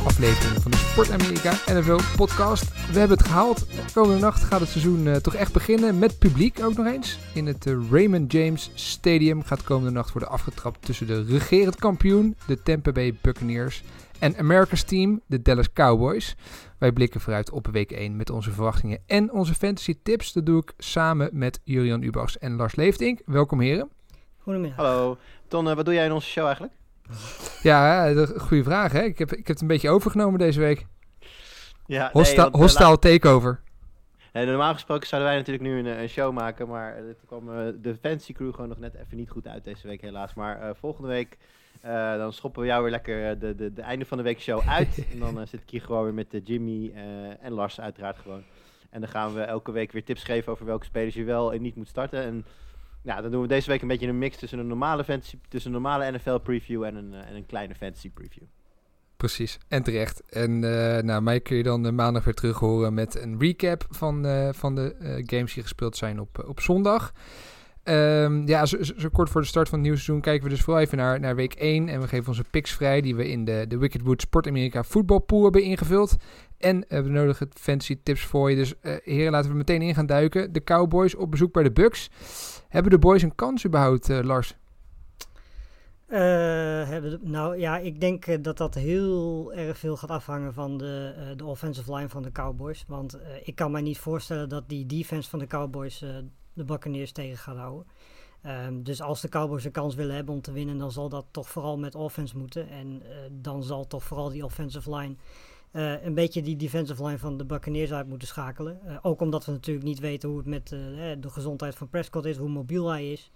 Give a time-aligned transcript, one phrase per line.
[0.00, 2.90] nieuwe aflevering van de Sport Amerika NFL podcast.
[2.92, 3.66] We hebben het gehaald.
[3.92, 7.18] Komende nacht gaat het seizoen eh, toch echt beginnen met publiek ook nog eens.
[7.34, 12.36] In het eh, Raymond James Stadium gaat komende nacht worden afgetrapt tussen de regerend kampioen,
[12.46, 13.82] de Tampa Bay Buccaneers,
[14.18, 16.36] en America's team, de Dallas Cowboys.
[16.78, 20.32] Wij blikken vooruit op week 1 met onze verwachtingen en onze fantasy tips.
[20.32, 23.20] Dat doe ik samen met Julian Ubachs en Lars Leeftink.
[23.26, 23.90] Welkom heren.
[24.38, 24.76] Goedemiddag.
[24.76, 25.18] Hallo.
[25.48, 26.79] Ton, eh, wat doe jij in onze show eigenlijk?
[27.62, 29.02] Ja, eh, goede vraag hè.
[29.02, 30.86] Ik heb, ik heb het een beetje overgenomen deze week.
[31.86, 33.60] Ja, Hosta eh, hostile takeover.
[34.32, 37.26] eh, normaal gesproken zouden wij natuurlijk nu een, eh, een show maken, maar eh, toen
[37.26, 40.34] kwam eh, de fancy crew gewoon nog net even niet goed uit deze week helaas.
[40.34, 41.36] Maar eh, volgende week
[41.80, 44.40] eh, dan schoppen we jou weer lekker eh, de, de, de einde van de week
[44.40, 45.04] show uit.
[45.12, 47.02] en dan eh, zit ik hier gewoon weer met eh, Jimmy eh,
[47.44, 48.42] en Lars uiteraard gewoon.
[48.90, 51.62] En dan gaan we elke week weer tips geven over welke spelers je wel en
[51.62, 52.22] niet moet starten.
[52.24, 52.44] En
[53.02, 55.74] ja, dan doen we deze week een beetje een mix tussen een normale, fantasy, tussen
[55.74, 58.42] een normale NFL preview en een, eh, en een kleine fantasy preview.
[59.16, 60.22] Precies, en terecht.
[60.28, 63.86] En eh, nou, mij kun je dan eh, maandag weer terug horen met een recap
[63.90, 67.12] van, van de games die gespeeld zijn op, op zondag.
[67.82, 70.82] Ehm, ja, zo, kort voor de start van het nieuwe seizoen kijken we dus vooral
[70.82, 71.88] even naar, naar week 1.
[71.88, 75.42] En we geven onze picks vrij die we in de, de Wickedwood Sport Amerika voetbalpool
[75.42, 76.16] hebben ingevuld.
[76.60, 78.56] En eh, we nodigen fantasy tips voor je.
[78.56, 80.52] Dus eh, heren, laten we meteen in gaan duiken.
[80.52, 82.10] De Cowboys op bezoek bij de Bucks.
[82.68, 84.58] Hebben de boys een kans überhaupt, eh, Lars?
[86.06, 91.44] Hebben nou ja, ik denk dat dat heel erg veel gaat afhangen van de, de
[91.44, 92.84] offensive line van de Cowboys.
[92.88, 95.98] Want ik kan mij niet voorstellen dat die defense van de Cowboys
[96.52, 97.86] de Buccaneers tegen gaat houden.
[98.42, 101.26] Ehm, dus als de Cowboys een kans willen hebben om te winnen, dan zal dat
[101.30, 102.68] toch vooral met offense moeten.
[102.68, 105.14] En dan zal toch vooral die offensive line
[105.70, 108.80] eh, een beetje die defensive line van de Buccaneers uit moeten schakelen.
[108.86, 110.78] Eh, ook omdat we natuurlijk niet weten hoe het met eh,
[111.20, 113.30] de gezondheid van Prescott is, hoe mobiel hij is.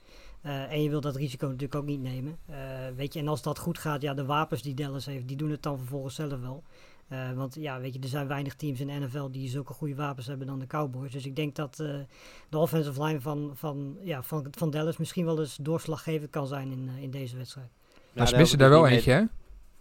[0.45, 2.39] Eh, en je wil dat risico natuurlijk ook niet nemen.
[2.47, 2.57] Eh,
[2.97, 5.51] weet je, en als dat goed gaat, ja, de wapens die Dallas heeft, die doen
[5.51, 6.63] het dan vervolgens zelf wel.
[7.09, 9.95] Eh, want ja, weet je, er zijn weinig teams in de NFL die zulke goede
[9.95, 11.13] wapens hebben dan de Cowboys.
[11.13, 11.95] Dus ik denk dat eh,
[12.49, 16.73] de offensive line van, van, ja, van, van Dallas misschien wel eens doorslaggevend kan zijn
[16.73, 17.69] in, in deze wedstrijd.
[18.13, 19.23] Nou, ze daar missen daar wel eentje, hè?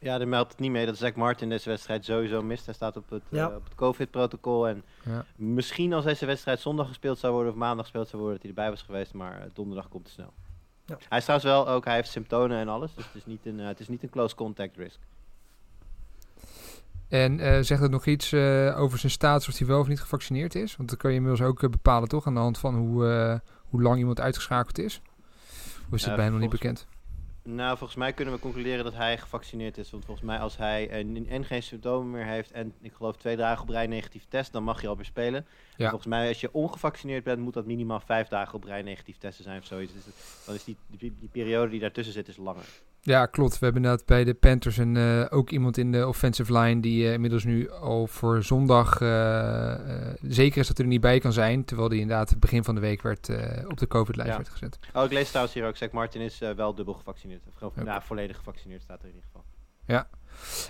[0.03, 2.65] Ja, daar meldt het niet mee dat Zack Martin deze wedstrijd sowieso mist.
[2.65, 3.53] Hij staat op het, eh, Ja.
[3.53, 4.67] het COVID-protocol.
[4.67, 5.25] En Ja.
[5.35, 8.55] misschien als deze wedstrijd zondag gespeeld zou worden of maandag gespeeld zou worden, dat hij
[8.63, 9.13] erbij was geweest.
[9.13, 10.33] Maar eh, donderdag komt te snel.
[10.85, 10.97] Ja.
[11.09, 12.93] Hij is trouwens wel ook, hij heeft symptomen en alles.
[12.95, 14.99] Dus het is niet een, eh, het is niet een close contact risk.
[17.07, 20.01] En eh, zegt het nog iets eh, over zijn status of hij wel of niet
[20.01, 20.75] gevaccineerd is?
[20.75, 22.27] Want dat kan je inmiddels ook bepalen, toch?
[22.27, 23.39] Aan de hand van hoe, eh,
[23.69, 25.01] hoe lang iemand uitgeschakeld is.
[25.87, 26.87] Of is dat bij hem nog niet bekend?
[27.43, 29.91] Nou, volgens mij kunnen we concluderen dat hij gevaccineerd is.
[29.91, 33.17] Want volgens mij als hij eh, n- en geen symptomen meer heeft en ik geloof
[33.17, 35.45] twee dagen op rij negatief test, dan mag je alweer spelen.
[35.45, 35.45] En
[35.75, 35.89] Ja.
[35.89, 39.43] Volgens mij als je ongevaccineerd bent, moet dat minimaal vijf dagen op rij negatief testen
[39.43, 39.93] zijn of zoiets.
[39.93, 40.03] Dus
[40.43, 42.65] dan is die, die, die periode die daartussen zit, is langer.
[43.05, 43.59] Ja, klopt.
[43.59, 47.07] We hebben inderdaad bij de Panthers een, eh, ook iemand in de offensive line die
[47.07, 49.75] eh, inmiddels nu al voor zondag eh,
[50.21, 51.65] zeker is dat hij er niet bij kan zijn.
[51.65, 53.29] Terwijl die inderdaad het begin van de week werd,
[53.67, 54.37] op de COVID-lijst Ja.
[54.37, 54.79] werd gezet.
[54.93, 57.41] Oh, ik lees trouwens hier ook, Zack Martin is wel dubbel gevaccineerd.
[57.47, 57.81] Of Oké.
[57.83, 59.43] ja, volledig gevaccineerd staat er in ieder geval.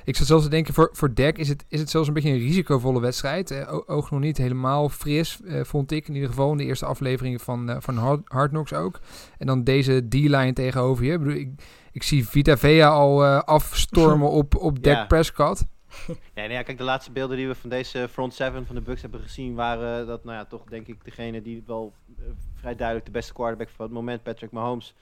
[0.06, 2.30] Ik zat zelfs te denken, voor, voor Dak is het, is het zelfs een beetje
[2.30, 3.52] een risicovolle wedstrijd.
[3.52, 6.52] Eh, oog nog niet helemaal fris, eh, vond ik in ieder geval.
[6.52, 9.00] In de eerste afleveringen van, eh, van Hard, Hard Knocks ook.
[9.38, 11.12] En dan deze D-line tegenover je.
[11.12, 11.50] Ik, bedoel, ik,
[11.92, 15.06] ik zie Vita Vea al eh, afstormen op, op Dak Ja.
[15.06, 15.66] Prescott.
[16.08, 18.82] Ja, nou ja, kijk, de laatste beelden die we van deze front seven van de
[18.82, 22.26] Bucks hebben gezien, waren dat, nou ja, toch denk ik degene die wel eh,
[22.56, 24.96] vrij duidelijk de beste quarterback van het moment, Patrick Mahomes,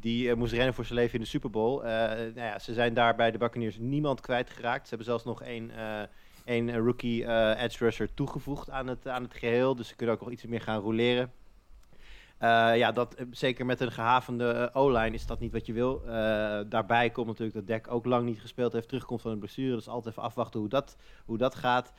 [0.00, 1.82] die eh, moest rennen voor zijn leven in de Super Bowl.
[1.82, 4.82] Eh, nou ja, ze zijn daar bij de Buccaneers niemand kwijtgeraakt.
[4.82, 5.70] Ze hebben zelfs nog één,
[6.48, 10.20] eh, rookie eh, edge rusher toegevoegd aan het, aan het geheel, dus ze kunnen ook
[10.20, 11.32] nog iets meer gaan roleren.
[12.74, 16.02] Ja, dat, zeker met een gehavende eh, O-line is dat niet wat je wil.
[16.68, 19.74] Daarbij komt natuurlijk dat Dek ook lang niet gespeeld heeft, terugkomt van een blessure.
[19.74, 21.92] Dus altijd even afwachten hoe dat, hoe dat gaat.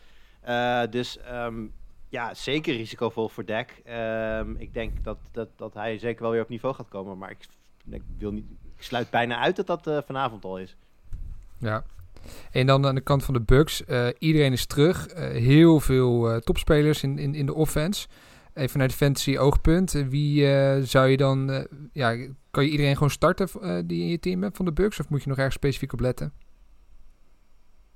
[0.91, 1.67] Dus ehm,
[2.09, 3.81] ja, zeker risicovol voor Dek.
[3.85, 7.17] Ehm, ik denk dat, dat, dat hij zeker wel weer op niveau gaat komen.
[7.17, 7.45] Maar ik,
[7.89, 8.45] ik, wil niet,
[8.75, 10.77] ik sluit bijna uit dat dat eh, vanavond al is.
[11.59, 11.83] Ja.
[12.51, 13.85] En dan aan de kant van de Bucks.
[13.85, 15.07] eh, iedereen is terug.
[15.07, 18.07] Eh, heel veel eh, topspelers in, in, in de offense.
[18.53, 19.91] even naar de fantasy oogpunt.
[19.91, 21.51] Wie eh, zou je dan...
[21.51, 24.73] eh, ja, kan je iedereen gewoon starten eh, die in je team hebt van de
[24.73, 24.99] Bucks?
[24.99, 26.33] Of moet je nog ergens specifiek op letten?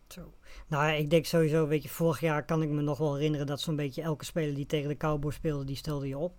[0.07, 0.33] Zo.
[0.68, 3.47] Nou, ja, ik denk sowieso, weet je, vorig jaar kan ik me nog wel herinneren
[3.47, 6.35] dat zo'n beetje elke speler die tegen de Cowboys speelde, die stelde je op.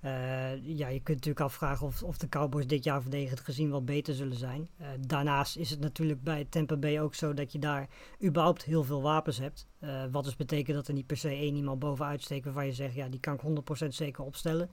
[0.00, 3.84] Eh, ja, je kunt natuurlijk afvragen of, of de Cowboys dit jaar verdedigend gezien wel
[3.84, 4.68] beter zullen zijn.
[4.76, 7.88] Eh, daarnaast is het natuurlijk bij Tampa Bay ook zo dat je daar
[8.24, 9.66] überhaupt heel veel wapens hebt.
[9.78, 12.72] Eh, wat dus betekent dat er niet per se één iemand bovenuit steekt waarvan je
[12.72, 14.70] zegt, ja, die kan ik 100% zeker opstellen.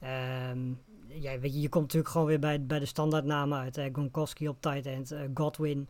[0.00, 0.72] Ehm,
[1.06, 3.76] ja, weet je, je komt natuurlijk gewoon weer bij, bij de standaardnamen uit.
[3.76, 3.88] Hè.
[3.92, 5.88] Gronkowski op tight end, Godwin,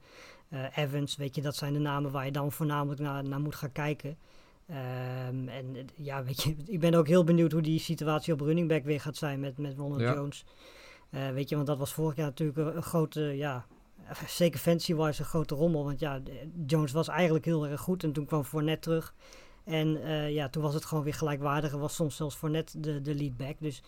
[0.75, 3.73] Evans, weet je, dat zijn de namen waar je dan voornamelijk naar, naar moet gaan
[3.73, 4.17] kijken.
[4.67, 8.69] Ehm, en ja, weet je, ik ben ook heel benieuwd hoe die situatie op running
[8.69, 10.15] back weer gaat zijn met, met Ronald Ja.
[10.15, 10.45] Jones.
[11.11, 13.67] Eh, weet je, want dat was vorig jaar natuurlijk een, een grote, ja,
[14.27, 15.85] zeker fancy-wise een grote rommel.
[15.85, 16.21] Want ja,
[16.67, 19.15] Jones was eigenlijk heel erg goed en toen kwam Fournette terug.
[19.65, 21.79] En eh, ja, toen was het gewoon weer gelijkwaardiger.
[21.79, 23.57] Was soms zelfs Fournette de, de lead back.
[23.61, 23.83] Dus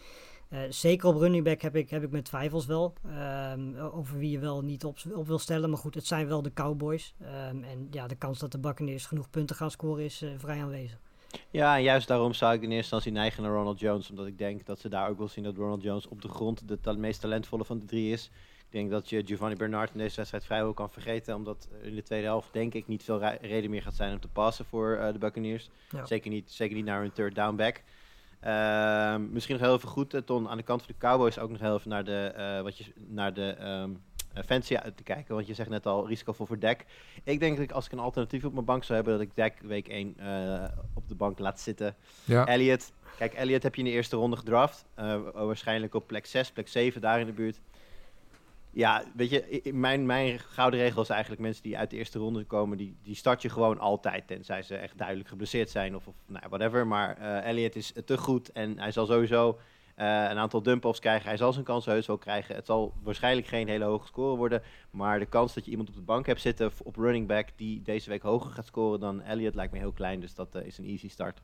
[0.49, 2.93] eh, zeker op running back heb ik, heb ik mijn twijfels wel.
[3.09, 5.71] ehm, over wie je wel niet op, op wil stellen.
[5.71, 7.15] Maar goed, het zijn wel de Cowboys.
[7.21, 10.63] Ehm, en ja, de kans dat de Buccaneers genoeg punten gaan scoren is eh, vrij
[10.63, 10.99] aanwezig.
[11.51, 14.11] Ja, en juist daarom zou ik in eerste instantie neigen naar Ronald Jones.
[14.11, 16.69] Omdat ik denk dat ze daar ook wel zien dat Ronald Jones op de grond
[16.69, 18.31] de ta- meest talentvolle van de drie is.
[18.67, 21.35] Ik denk dat je Giovanni Bernard in deze wedstrijd vrijwel kan vergeten.
[21.35, 24.29] Omdat in de tweede helft denk ik niet veel reden meer gaat zijn om te
[24.29, 25.69] passen voor eh, de Buccaneers.
[25.91, 26.07] Ja.
[26.07, 27.83] Zeker, niet, zeker niet naar hun third down back.
[28.41, 31.51] Ehm, misschien nog heel even goed, eh, Ton, aan de kant van de Cowboys ook
[31.51, 33.91] nog heel even naar de, eh, wat je, naar de ehm
[34.35, 35.35] eh, fancy uit te kijken.
[35.35, 36.81] Want je zegt net al, risicovol voor Dak.
[37.25, 39.31] Ik denk dat ik als ik een alternatief op mijn bank zou hebben, dat ik
[39.35, 40.17] Dak week 1
[40.95, 41.95] op de bank laat zitten.
[42.25, 42.93] Ja, Elliot.
[43.19, 44.85] Kijk, Elliot heb je in de eerste ronde gedraft.
[45.35, 47.61] Waarschijnlijk op plek 6, plek 7, daar in de buurt.
[48.77, 52.45] Ja, weet je, mijn, mijn gouden regel is eigenlijk mensen die uit de eerste ronde
[52.45, 56.15] komen, die, die start je gewoon altijd, tenzij ze echt duidelijk geblesseerd zijn of, of
[56.27, 56.87] nou, whatever.
[56.87, 59.59] Maar eh Elliot is te goed en hij zal sowieso
[59.95, 61.29] eh, een aantal dump-offs krijgen.
[61.29, 62.55] Hij zal zijn kans heus wel krijgen.
[62.55, 65.95] Het zal waarschijnlijk geen hele hoge score worden, maar de kans dat je iemand op
[65.95, 69.55] de bank hebt zitten op running back die deze week hoger gaat scoren dan Elliot
[69.55, 71.43] lijkt me heel klein, dus dat eh, is een easy start.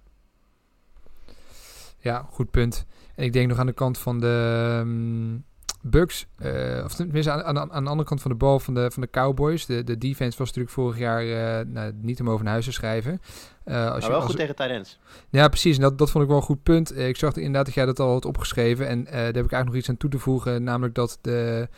[1.99, 2.87] ja, goed punt.
[3.15, 5.52] En ik denk nog aan de kant van de ehm,
[5.85, 8.91] Bucks, eh, of tenminste aan, aan, aan de andere kant van de bal van de,
[8.91, 9.67] van de Cowboys.
[9.67, 12.73] De, de defense was natuurlijk vorig jaar eh, nou, niet om over naar huis te
[12.73, 13.21] schrijven.
[13.65, 14.99] Eh, als Maar je, wel als- goed tegen ends.
[15.31, 15.77] Ja, precies.
[15.77, 16.99] En dat, dat vond ik wel een goed punt.
[16.99, 18.89] Ik zag inderdaad dat jij dat al had opgeschreven.
[18.89, 20.63] En daar heb ik eigenlijk nog iets aan toe te voegen.
[20.63, 21.69] Namelijk dat de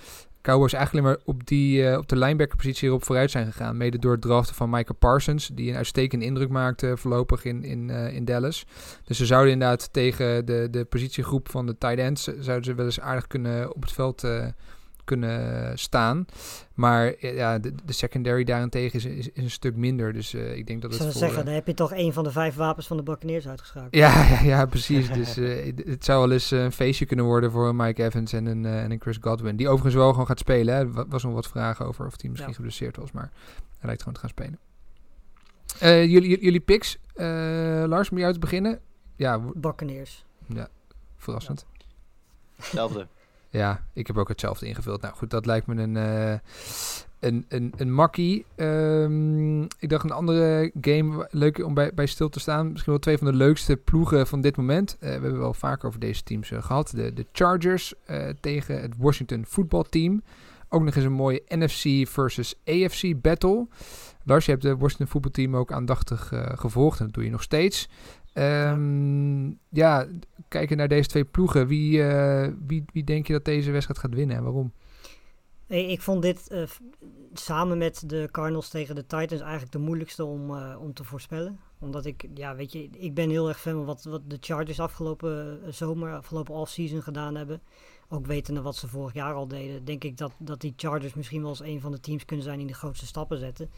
[0.45, 3.77] Cowboys eigenlijk maar op, die, eh, op de linebacker-positie erop vooruit zijn gegaan.
[3.77, 5.51] Mede door het draften van Michael Parsons.
[5.53, 8.67] Die een uitstekende indruk maakte voorlopig in, in, eh, in Dallas.
[9.05, 12.25] Dus ze zouden inderdaad tegen de, de positiegroep van de tight ends...
[12.25, 14.47] zouden ze wel eens aardig kunnen op het veld eh,
[15.05, 16.27] kunnen staan.
[16.75, 20.13] Maar eh, ja, de, de secondary daarentegen is, is, is een stuk minder.
[20.13, 21.21] Dus eh, ik denk dat Ik het zou voor...
[21.21, 23.95] zeggen, eh, dan heb je toch een van de vijf wapens van de Buccaneers uitgeschakeld.
[23.95, 25.11] ja, ja, ja, precies.
[25.13, 28.65] Dus eh, het zou wel eens een feestje kunnen worden voor Mike Evans en een,
[28.67, 29.57] en een Chris Godwin.
[29.57, 30.75] Die overigens wel gewoon gaat spelen.
[30.75, 30.81] Hè.
[30.81, 32.57] Er wa- was nog wat vragen over of hij misschien Ja.
[32.57, 33.31] geblesseerd was, maar
[33.79, 34.59] hij lijkt gewoon te gaan spelen.
[35.81, 37.27] Eh, jullie, jullie- picks, eh,
[37.87, 38.81] Lars, om jou te beginnen.
[39.17, 40.25] Ja, Buccaneers.
[41.17, 41.67] verrassend.
[42.57, 43.07] Hetzelfde.
[43.55, 45.01] Ja, ik heb ook hetzelfde ingevuld.
[45.01, 46.39] Nou goed, dat lijkt me een, eh,
[47.21, 48.45] een, een, een makkie.
[48.57, 52.71] Ehm, ik dacht een andere game, leuk om bij, bij stil te staan.
[52.71, 54.97] Misschien wel twee van de leukste ploegen van dit moment.
[55.01, 56.91] Eh, we hebben wel vaker over deze teams eh, gehad.
[56.91, 57.95] De, de Chargers
[58.41, 60.23] tegen het Washington voetbalteam.
[60.69, 63.67] Ook nog eens een mooie NFC versus AFC battle.
[64.25, 66.99] Lars, je hebt de Washington voetbalteam ook aandachtig gevolgd.
[66.99, 67.89] En dat doe je nog steeds.
[68.35, 70.07] Ehm, ja,
[70.49, 71.67] kijken naar deze twee ploegen.
[71.67, 74.73] Wie, eh, wie, wie denk je dat deze wedstrijd gaat winnen en waarom?
[75.67, 76.63] Hey, ik vond dit eh,
[77.33, 81.59] samen met de Cardinals tegen de Titans eigenlijk de moeilijkste om, eh, om te voorspellen.
[81.79, 84.81] Omdat ik, ja, weet je, ik ben heel erg fan van wat, wat de Chargers
[84.81, 87.63] afgelopen zomer, afgelopen offseason gedaan hebben.
[88.09, 91.41] Ook wetende wat ze vorig jaar al deden, denk ik dat, dat die Chargers misschien
[91.41, 93.71] wel eens een van de teams kunnen zijn die de grootste stappen zetten.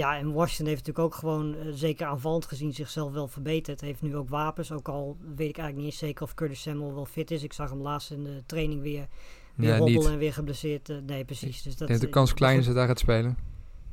[0.00, 3.80] Ja, en Washington heeft natuurlijk ook gewoon, eh, zeker aanvallend gezien, zichzelf wel verbeterd.
[3.80, 6.94] Heeft nu ook wapens, ook al weet ik eigenlijk niet eens zeker of Curtis Samuel
[6.94, 7.42] wel fit is.
[7.42, 9.06] Ik zag hem laatst in de training weer,
[9.54, 10.10] weer Ja, hobbelen niet.
[10.12, 10.88] en weer geblesseerd.
[10.88, 11.62] eh, nee, precies.
[11.62, 13.36] Dus dat, de kans klein is dat hij gaat spelen.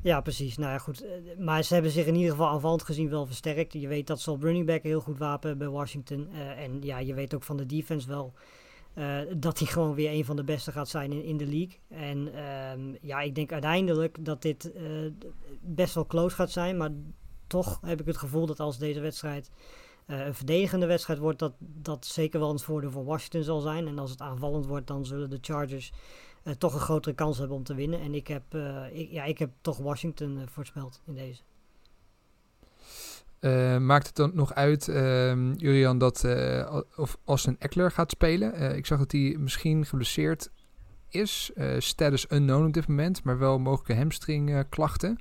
[0.02, 0.58] Ja, precies.
[0.58, 1.04] Nou ja, goed.
[1.04, 1.10] eh,
[1.40, 3.74] Maar ze hebben zich in ieder geval aanvallend gezien wel versterkt.
[3.74, 6.28] Je weet dat ze op running back een heel goed wapen bij Washington.
[6.58, 8.34] En ja, je weet ook van de defense wel
[8.98, 11.80] eh, dat hij gewoon weer een van de beste gaat zijn in, in de league.
[11.88, 14.84] En ehm, ja, ik denk uiteindelijk dat dit eh,
[15.62, 16.78] best wel close gaat zijn.
[16.78, 16.90] Maar
[17.48, 19.52] toch heb ik het gevoel dat als deze wedstrijd
[20.06, 23.88] eh, een verdedigende wedstrijd wordt, dat dat zeker wel een voordeel voor Washington zal zijn.
[23.88, 25.92] En als het aanvallend wordt, dan zullen de Chargers
[26.58, 28.00] toch een grotere kans hebben om te winnen.
[28.00, 28.56] En ik heb,
[28.92, 31.42] ik, ja, ik heb toch Washington voorspeld in deze.
[33.42, 38.62] Uh, maakt het dan nog uit, uh, Julian, dat uh, of Austin Eckler gaat spelen?
[38.62, 40.50] Uh, ik zag dat hij misschien geblesseerd
[41.10, 41.52] is.
[41.78, 45.20] status unknown op dit moment, maar wel mogelijke hamstringklachten.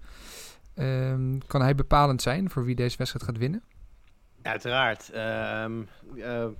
[0.75, 3.63] Ehm, kan hij bepalend zijn voor wie deze wedstrijd gaat winnen?
[4.43, 5.09] Uiteraard.
[5.09, 5.89] Um,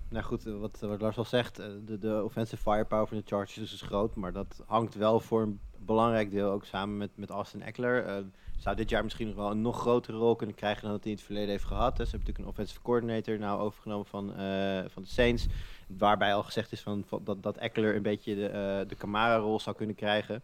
[0.09, 3.83] nou goed, wat, wat Lars al zegt, de, de offensive firepower van de Chargers is
[3.83, 8.25] groot, maar dat hangt wel voor een belangrijk deel ook samen met, met Austin Eckler
[8.57, 11.11] zou dit jaar misschien nog wel een nog grotere rol kunnen krijgen dan dat hij
[11.11, 11.97] in het verleden heeft gehad.
[11.97, 15.47] Dus ze hebben natuurlijk een offensive coordinator nou overgenomen van, uh, van de Saints.
[15.87, 19.77] Waarbij al gezegd is van, dat, dat Eckler een beetje de, uh, de Camara-rol zou
[19.77, 20.43] kunnen krijgen.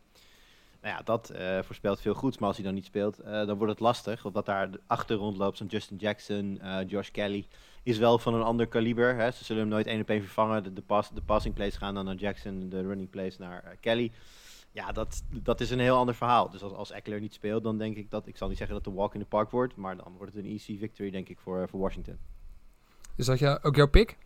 [0.82, 2.38] Nou ja, dat uh, voorspelt veel goeds.
[2.38, 4.24] Maar als hij dan niet speelt, dan wordt het lastig.
[4.24, 7.46] Omdat daar achter rondloopt, zo'n Justin Jackson, Josh Kelly,
[7.82, 9.14] is wel van een ander kaliber.
[9.14, 9.30] Hè.
[9.30, 10.62] Ze zullen hem nooit één op één vervangen.
[10.62, 10.72] De,
[11.14, 14.12] de passing plays gaan dan naar Jackson, de running plays naar Kelly.
[14.72, 16.50] Ja, dat, dat is een heel ander verhaal.
[16.50, 18.26] Dus als, als Eckler niet speelt, dan denk ik dat...
[18.26, 20.34] Ik zal niet zeggen dat het een walk in the park wordt, maar dan wordt
[20.34, 22.18] het een easy victory, denk ik, voor, voor Washington.
[23.16, 24.16] Is dat jou, ook jouw pick?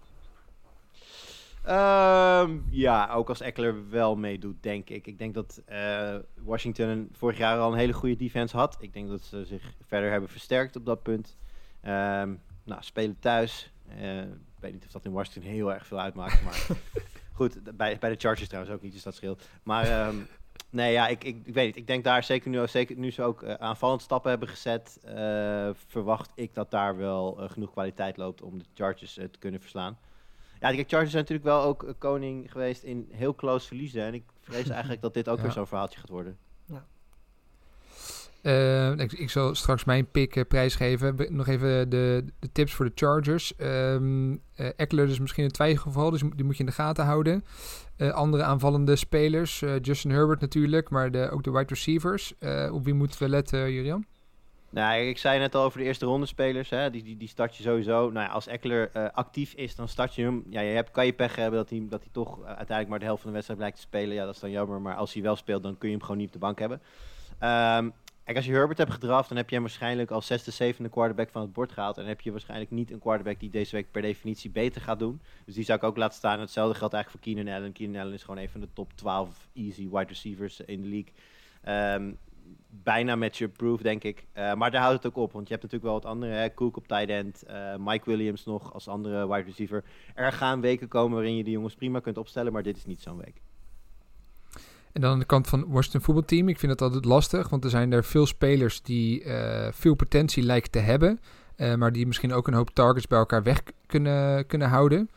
[1.69, 5.07] Um, ja, ook als Eckler wel meedoet, denk ik.
[5.07, 8.77] Ik denk dat uh, Washington vorig jaar al een hele goede defense had.
[8.81, 11.37] Ik denk dat ze zich verder hebben versterkt op dat punt.
[11.85, 13.73] Um, nou, spelen thuis.
[13.89, 16.67] Uh, ik weet niet of dat in Washington heel erg veel uitmaakt, maar...
[17.37, 19.49] Goed, bij, bij de Chargers trouwens ook niet, dus dat scheelt.
[19.63, 20.27] Maar um,
[20.71, 21.77] nee, ja, ik, ik, ik, weet niet.
[21.77, 25.71] Ik denk daar zeker nu, zeker nu ze ook uh, aanvallend stappen hebben gezet, uh,
[25.87, 29.99] verwacht ik dat daar wel uh, genoeg kwaliteit loopt om de Chargers te kunnen verslaan.
[30.61, 34.03] Ja, de Chargers zijn natuurlijk wel ook koning geweest in heel close verliezen.
[34.03, 35.43] En ik vrees eigenlijk dat dit ook ja.
[35.43, 36.39] weer zo'n verhaaltje gaat worden.
[38.43, 41.17] Uh, ik, ik, zal straks mijn pick uh, prijsgeven.
[41.29, 43.53] Nog even de, de, tips voor de Chargers.
[43.59, 47.45] Um, uh, Eckler is misschien een twijfelgeval, dus die moet je in de gaten houden.
[48.13, 52.35] andere aanvallende spelers, Justin Herbert natuurlijk, maar de, ook de wide receivers.
[52.73, 54.05] op wie moeten we letten, Julian?
[54.71, 56.71] Nou, ik zei net al over de eerste ronde spelers.
[56.71, 56.91] Hè?
[56.91, 58.11] Die, die, die start je sowieso.
[58.11, 60.45] Nou ja, als Eckler actief is, dan start je hem.
[60.51, 63.05] Ja, je hebt, kan je pech hebben dat hij, dat hij toch uiteindelijk maar de
[63.05, 64.15] helft van de wedstrijd blijkt te spelen.
[64.15, 64.81] Ja, dat is dan jammer.
[64.81, 66.81] Maar als hij wel speelt, dan kun je hem gewoon niet op de bank hebben.
[67.41, 67.93] Um,
[68.27, 71.31] Kijk, als je Herbert hebt gedraft, dan heb je hem waarschijnlijk als zesde, zevende quarterback
[71.31, 71.99] van het bord gehaald.
[71.99, 75.21] En heb je waarschijnlijk niet een quarterback die deze week per definitie beter gaat doen.
[75.45, 76.41] Dus die zou ik ook laten staan.
[76.41, 77.73] Hetzelfde geldt eigenlijk voor Keenan Allen.
[77.73, 81.95] Keenan Allen is gewoon een van de top 12 easy wide receivers in de league.
[81.95, 82.19] Um,
[82.69, 84.27] bijna matchup-proof, denk ik.
[84.35, 86.33] Uh, maar daar houdt het ook op, want je hebt natuurlijk wel wat andere.
[86.33, 86.55] Hè?
[86.55, 89.85] Cook op tight end, uh, Mike Williams nog als andere wide receiver.
[90.15, 93.03] Er gaan weken komen waarin je die jongens prima kunt opstellen, maar dit is niet
[93.03, 93.43] zo'n week.
[94.97, 96.49] En dan aan de kant van Washington voetbalteam.
[96.49, 100.43] Ik vind het altijd lastig, want er zijn er veel spelers die uh, veel potentie
[100.43, 101.21] lijken te hebben.
[101.57, 105.11] Uh, maar die misschien ook een hoop targets bij elkaar weg kunnen, kunnen houden.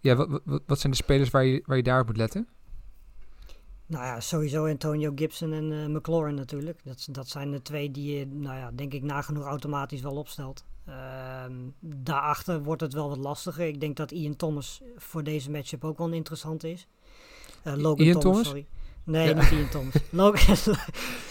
[0.00, 2.48] Ja, wat, wat, wat zijn de spelers waar je, waar je daar op moet letten?
[3.86, 6.80] Nou ja, sowieso Antonio Gibson en uh, McLaurin natuurlijk.
[6.84, 10.64] Dat, dat zijn de twee die je, nou ja, denk ik nagenoeg automatisch wel opstelt.
[10.88, 11.44] Uh,
[11.80, 13.66] daarachter wordt het wel wat lastiger.
[13.66, 16.86] Ik denk dat Ian Thomas voor deze matchup ook wel interessant is.
[17.62, 18.46] Logan Ian Thomas, Thomas?
[18.46, 18.66] sorry.
[19.04, 19.34] Nee, ja.
[19.34, 19.94] niet Ian Thomas.
[20.10, 20.56] Logan.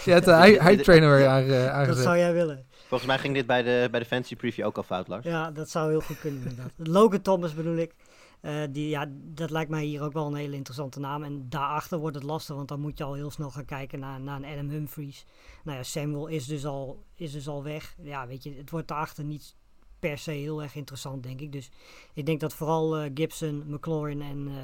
[0.04, 1.86] ja, de high trainer weer aangezet.
[1.86, 2.66] Dat zou jij willen.
[2.86, 5.24] Volgens mij ging dit bij de, bij de fancy preview ook al fout, Lars.
[5.24, 6.70] Ja, dat zou heel goed kunnen inderdaad.
[6.96, 7.94] Logan Thomas bedoel ik.
[8.42, 11.22] Uh, die, ja, dat lijkt mij hier ook wel een hele interessante naam.
[11.22, 14.20] En daarachter wordt het lastig, want dan moet je al heel snel gaan kijken naar,
[14.20, 15.24] naar een Adam Humphries.
[15.62, 17.94] Nou ja, Samuel is dus, al, is dus al weg.
[18.02, 19.54] Ja, weet je, het wordt daarachter niet
[19.98, 21.52] per se heel erg interessant, denk ik.
[21.52, 21.70] Dus
[22.14, 24.48] ik denk dat vooral uh, Gibson, McLaurin en...
[24.48, 24.54] Uh,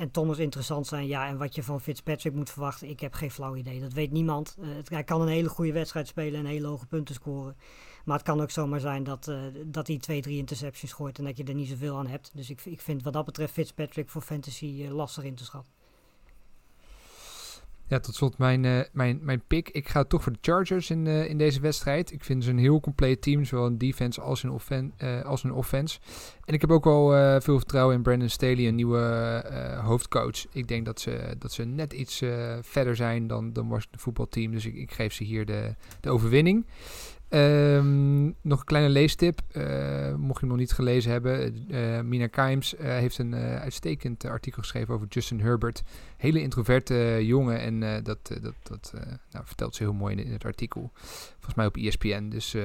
[0.00, 1.06] en Thomas interessant zijn.
[1.06, 3.80] Ja, en wat je van Fitzpatrick moet verwachten, ik heb geen flauw idee.
[3.80, 4.56] Dat weet niemand.
[4.58, 7.56] Uh, het, hij kan een hele goede wedstrijd spelen en hele hoge punten scoren.
[8.04, 11.24] Maar het kan ook zomaar zijn dat, uh, dat hij twee, drie interceptions gooit en
[11.24, 12.30] dat je er niet zoveel aan hebt.
[12.34, 15.72] Dus ik, ik vind wat dat betreft Fitzpatrick voor fantasy uh, lastig in te schatten.
[17.90, 19.68] Ja, tot slot mijn, uh, mijn, mijn pick.
[19.68, 22.12] Ik ga toch voor de Chargers in, uh, in deze wedstrijd.
[22.12, 25.44] Ik vind ze een heel compleet team, zowel in defense als in, offen uh, als
[25.44, 25.98] in offense.
[26.44, 29.42] En ik heb ook wel veel vertrouwen in Brandon Staley, een nieuwe
[29.84, 30.46] hoofdcoach.
[30.52, 32.22] Ik denk dat ze, dat ze net iets
[32.60, 34.52] verder zijn dan, dan voetbalteam.
[34.52, 36.66] Dus ik, ik geef ze hier de, de overwinning.
[37.30, 39.40] Um, nog een kleine leestip.
[39.52, 41.64] Uh, mocht je hem nog niet gelezen hebben.
[41.68, 45.82] Uh, Mina Kimes uh, heeft een uitstekend artikel geschreven over Justin Herbert.
[46.16, 47.60] Hele introverte jongen.
[47.60, 48.92] En dat, dat, dat
[49.30, 50.90] nou, vertelt ze heel mooi in, in, het artikel.
[50.94, 52.28] Volgens mij op ESPN.
[52.28, 52.56] Dus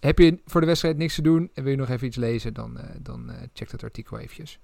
[0.00, 2.54] heb je voor de wedstrijd niks te doen en wil je nog even iets lezen,
[2.54, 4.58] dan, dan check dat artikel eventjes.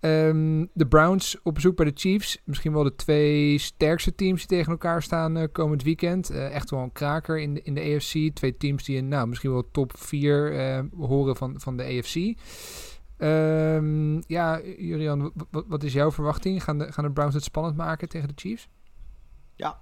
[0.00, 2.38] Um, de Browns op bezoek bij de Chiefs.
[2.44, 6.30] Misschien wel de twee sterkste teams die tegen elkaar staan uh, komend weekend.
[6.30, 8.34] Uh, echt wel een kraker in de, in de AFC.
[8.34, 11.82] Twee teams die in, nou, misschien wel top 4 uh, eh, horen van, van de
[11.82, 12.14] AFC.
[12.16, 12.34] Um,
[13.18, 16.64] ehm, ja, Julian, wat is jouw verwachting?
[16.64, 18.68] Gaan de, gaan de Browns het spannend maken tegen de Chiefs?
[19.54, 19.80] Ja,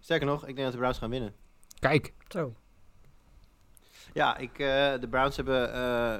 [0.00, 1.34] sterker nog, ik denk dat de Browns gaan winnen.
[1.78, 2.12] Kijk.
[2.28, 2.54] Zo.
[4.12, 6.18] Ja, ik, eh, de Browns hebben eh,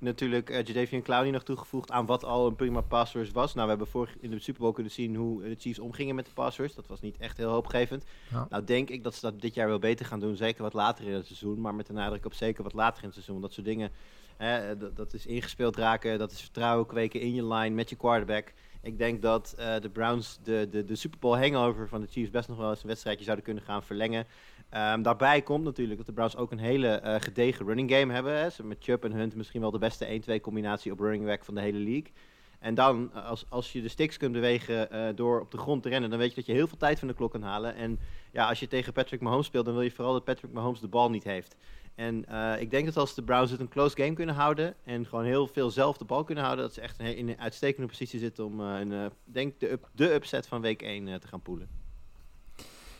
[0.00, 3.54] natuurlijk uh, Jadavian Clowney nog toegevoegd aan wat al een prima pass rush was.
[3.54, 6.24] Nou, we hebben vorig in de Super Bowl kunnen zien hoe de Chiefs omgingen met
[6.26, 6.74] de pass rush.
[6.74, 8.04] Dat was niet echt heel hoopgevend.
[8.30, 8.46] Ja.
[8.50, 10.36] Nou, denk ik dat ze dat dit jaar wel beter gaan doen.
[10.36, 11.60] Zeker wat later in het seizoen.
[11.60, 13.40] Maar met de nadruk op zeker wat later in het seizoen.
[13.40, 13.90] Dat soort dingen,
[14.36, 16.18] hè, dat, dat is ingespeeld raken.
[16.18, 18.52] Dat is vertrouwen kweken in je line met je quarterback.
[18.82, 22.30] Ik denk dat uh, de Browns de, de, de Super Bowl hangover van de Chiefs
[22.30, 24.26] best nog wel eens een wedstrijdje zouden kunnen gaan verlengen.
[24.74, 28.38] Um, daarbij komt natuurlijk dat de Browns ook een hele uh, gedegen running game hebben.
[28.38, 28.48] Hè.
[28.62, 31.60] Met Chubb en Hunt misschien wel de beste 1-2 combinatie op running back van de
[31.60, 32.12] hele league.
[32.58, 36.10] En dan, als, als je de sticks kunt bewegen door op de grond te rennen,
[36.10, 37.74] dan weet je dat je heel veel tijd van de klok kan halen.
[37.74, 37.98] En
[38.32, 40.88] ja, als je tegen Patrick Mahomes speelt, dan wil je vooral dat Patrick Mahomes de
[40.88, 41.56] bal niet heeft.
[41.98, 45.06] En uh, ik denk dat als de Browns het een close game kunnen houden en
[45.06, 48.18] gewoon heel veel zelf de bal kunnen houden, dat ze echt in een uitstekende positie
[48.18, 51.42] zitten om uh, een, uh, denk de, up, de upset van week 1 te gaan
[51.42, 51.68] poelen.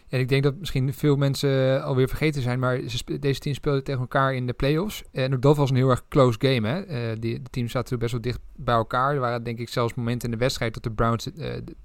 [0.08, 3.84] En ik denk dat misschien veel mensen alweer vergeten zijn, maar ze deze teams speelden
[3.84, 5.02] tegen elkaar in de playoffs.
[5.12, 6.68] En ook dat was een heel erg close game.
[6.68, 7.10] Hè?
[7.10, 9.14] Uh, die, de teams zaten best wel dicht bij elkaar.
[9.14, 11.30] Er waren denk ik zelfs momenten in de wedstrijd dat de Browns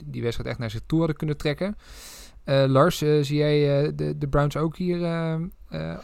[0.06, 1.76] die wedstrijd echt naar zich toe hadden kunnen trekken.
[2.46, 5.06] Uh, Lars, zie jij de, de Browns ook hier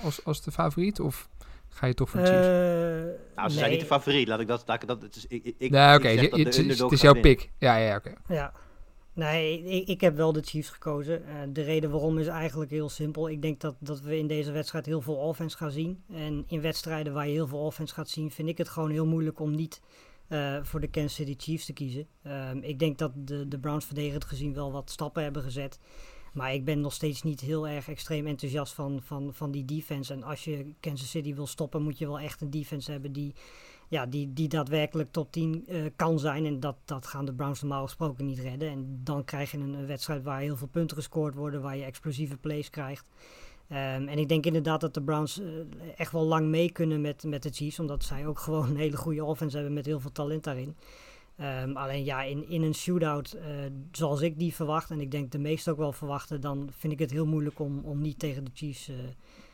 [0.01, 1.00] als, als de favoriet?
[1.00, 1.29] Of
[1.69, 3.36] ga je toch voor de Chiefs?
[3.36, 4.27] nou, ze zijn niet de favoriet.
[4.27, 4.63] Laat ik dat...
[4.65, 6.10] Laat ik dat het is, ik, ik, nee, oké.
[6.10, 6.17] okay.
[6.17, 7.50] Het, is jouw pick.
[7.58, 8.13] Ja, ja, oké.
[8.24, 8.38] Okay.
[8.38, 8.53] Ja.
[9.13, 11.22] Nee, ik, ik, heb wel de Chiefs gekozen.
[11.22, 13.29] Uh, de reden waarom is eigenlijk heel simpel.
[13.29, 16.03] Ik denk dat, dat we in deze wedstrijd heel veel offense gaan zien.
[16.13, 19.05] En in wedstrijden waar je heel veel offense gaat zien, vind ik het gewoon heel
[19.05, 19.81] moeilijk om niet
[20.29, 22.08] uh, voor de Kansas City Chiefs te kiezen.
[22.25, 25.79] Uh, ik denk dat de, de Browns verdedigend gezien wel wat stappen hebben gezet.
[26.33, 30.13] Maar ik ben nog steeds niet heel erg extreem enthousiast van, van, van die defense.
[30.13, 33.33] En als je Kansas City wil stoppen, moet je wel echt een defense hebben die
[33.89, 36.45] ja, die, die daadwerkelijk top 10 uh, kan zijn.
[36.45, 38.69] En dat, dat gaan de Browns normaal gesproken niet redden.
[38.69, 42.38] En dan krijg je een, wedstrijd waar heel veel punten gescoord worden, waar je explosieve
[42.38, 43.05] plays krijgt.
[43.71, 45.48] Um, en ik denk inderdaad dat de Browns uh,
[45.98, 48.98] echt wel lang mee kunnen met, met de Chiefs, omdat zij ook gewoon een hele
[48.98, 50.75] goede offense hebben met heel veel talent daarin.
[51.41, 53.41] Um, alleen ja, in, in een shootout, uh,
[53.91, 57.00] zoals ik die verwacht, en ik denk de meesten ook wel verwachten, dan vind ik
[57.00, 58.92] het heel moeilijk om, om niet tegen de Chiefs,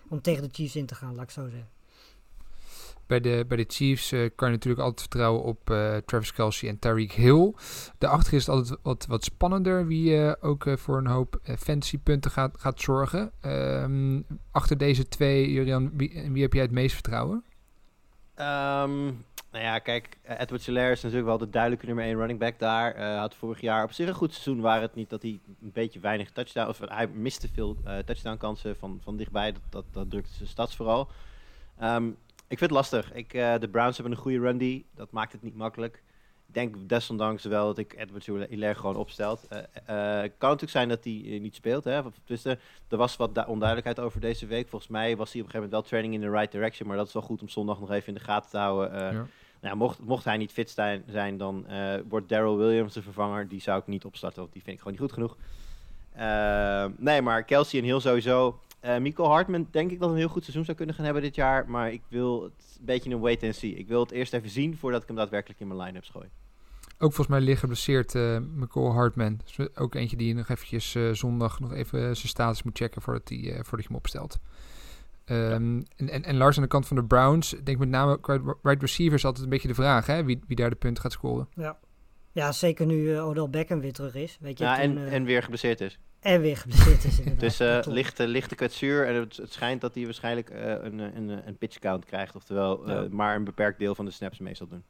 [0.09, 1.69] om tegen de Chiefs in te gaan, laat ik zo zeggen.
[3.07, 6.69] Bij de, bij de Chiefs uh, kan je natuurlijk altijd vertrouwen op uh, Travis Kelsey
[6.69, 7.53] en Tyreek Hill.
[7.97, 12.31] Daarachter is het altijd wat, wat spannender wie uh, ook voor een hoop fantasy punten
[12.31, 13.31] gaat, gaat zorgen.
[13.41, 17.43] Um, achter deze twee, Jurian, wie, wie heb jij het meest vertrouwen?
[18.35, 22.59] Um, nou ja, kijk, Edward Solaire is natuurlijk wel de duidelijke nummer 1 running back
[22.59, 22.97] daar.
[22.97, 25.71] Uh, had vorig jaar op zich een goed seizoen, waar het niet dat hij een
[25.73, 29.53] beetje weinig touchdown, of hij miste veel uh, touchdown kansen van, van dichtbij.
[29.69, 31.09] Dat, dat, drukte zijn stads vooral.
[31.83, 33.13] Um, ik vind het lastig.
[33.13, 34.85] Ik, de Browns hebben een goede run.
[34.95, 36.03] Dat maakt het niet makkelijk.
[36.47, 39.47] Ik denk desondanks wel dat ik Edward Hilaire gewoon opstelt.
[39.51, 39.57] Uh,
[40.37, 41.83] kan natuurlijk zijn dat hij niet speelt.
[41.83, 42.01] Hè?
[42.87, 44.67] Er was wat onduidelijkheid over deze week.
[44.69, 46.87] Volgens mij was hij op een gegeven moment wel training in the right direction.
[46.87, 49.13] Maar dat is wel goed om zondag nog even in de gaten te houden.
[49.13, 49.25] Ja.
[49.65, 50.69] Nou mocht, mocht hij niet fit
[51.07, 51.65] zijn, dan
[52.07, 53.47] wordt Daryl Williams de vervanger.
[53.47, 55.37] Die zou ik niet opstarten, want die vind ik gewoon niet goed genoeg.
[56.97, 58.59] nee, maar Kelsey en Hill sowieso.
[58.85, 61.35] Uh, Michael Hartman denk ik dat een heel goed seizoen zou kunnen gaan hebben dit
[61.35, 61.69] jaar.
[61.69, 63.75] Maar ik wil het een beetje een wait and see.
[63.75, 66.27] Ik wil het eerst even zien voordat ik hem daadwerkelijk in mijn line-ups gooi.
[66.97, 69.39] Ook volgens mij liggen geblesseerd uh, Michael Hartman.
[69.45, 73.53] Dus ook eentje die nog eventjes zondag nog even zijn status moet checken voordat, die,
[73.53, 74.39] voordat je hem opstelt.
[75.25, 75.83] Um, ja.
[75.95, 77.53] en, en, en Lars aan de kant van de Browns.
[77.53, 80.05] Ik denk met name qua right receiver is altijd een beetje de vraag.
[80.05, 80.23] Hè?
[80.23, 81.47] Wie, wie daar de punten gaat scoren.
[81.53, 81.77] Ja,
[82.31, 84.37] ja zeker nu uh, Odell Beckham weer terug is.
[84.39, 85.99] Weet je, ja, toen, en, en weer geblesseerd is.
[86.19, 87.39] En weer geblesseerd is inderdaad.
[87.57, 89.07] dus uh, lichte, lichte kwetsuur.
[89.07, 92.35] En het, het, schijnt dat hij waarschijnlijk uh, een, een, een pitch count krijgt.
[92.35, 93.07] Oftewel ja.
[93.11, 94.83] maar een beperkt deel van de snaps meestal doen.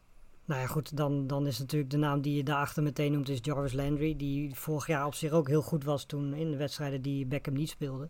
[0.46, 0.98] Nou ja, goed.
[0.98, 4.16] Dan, dan is natuurlijk de naam die je daarachter meteen noemt is Jarvis Landry.
[4.16, 7.54] Die vorig jaar op zich ook heel goed was toen in de wedstrijden die Beckham
[7.54, 8.10] niet speelde.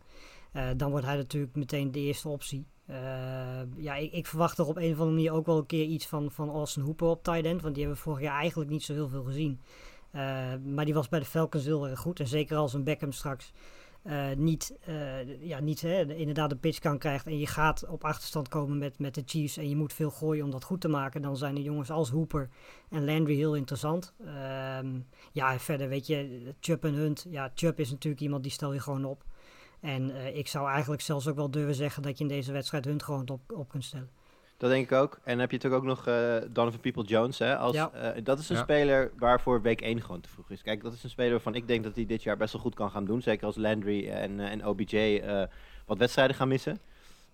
[0.56, 2.66] Uh, dan wordt hij natuurlijk meteen de eerste optie.
[2.90, 2.96] Uh,
[3.76, 6.08] ja, ik, ik, verwacht er op een of andere manier ook wel een keer iets
[6.08, 7.62] van, van Austin Hooper op tight end.
[7.62, 9.60] Want die hebben we vorig jaar eigenlijk niet zo heel veel gezien.
[10.12, 10.22] Uh,
[10.66, 12.20] maar die was bij de Falcons heel erg goed.
[12.20, 13.54] En zeker als een Beckham straks
[14.36, 14.78] niet,
[15.40, 17.26] ja, niet hè, inderdaad de pitch kan krijgt.
[17.26, 19.58] En je gaat op achterstand komen met, met de Chiefs.
[19.58, 21.22] En je moet veel gooien om dat goed te maken.
[21.22, 22.50] Dan zijn de jongens als Hooper
[22.90, 24.14] en Landry heel interessant.
[24.20, 27.26] Um, ja, en verder weet je, Chubb en Hunt.
[27.30, 29.24] Ja, Chubb is natuurlijk iemand die stel je gewoon op.
[29.86, 32.86] En uh, ik zou eigenlijk zelfs ook wel durven zeggen dat je in deze wedstrijd
[32.86, 34.10] Hunt gewoon op, op kunt stellen.
[34.58, 35.14] Dat denk ik ook.
[35.14, 37.40] En dan heb je natuurlijk ook nog uh, Donovan People-Jones.
[37.40, 37.92] Hè, als, ja.
[37.96, 38.62] uh, dat is een Ja.
[38.62, 40.62] speler waarvoor week 1 gewoon te vroeg is.
[40.62, 42.76] Kijk, dat is een speler waarvan ik denk dat hij dit jaar best wel goed
[42.76, 43.22] kan gaan doen.
[43.22, 45.44] Zeker als Landry en, uh, en OBJ eh,
[45.86, 46.80] wat wedstrijden gaan missen.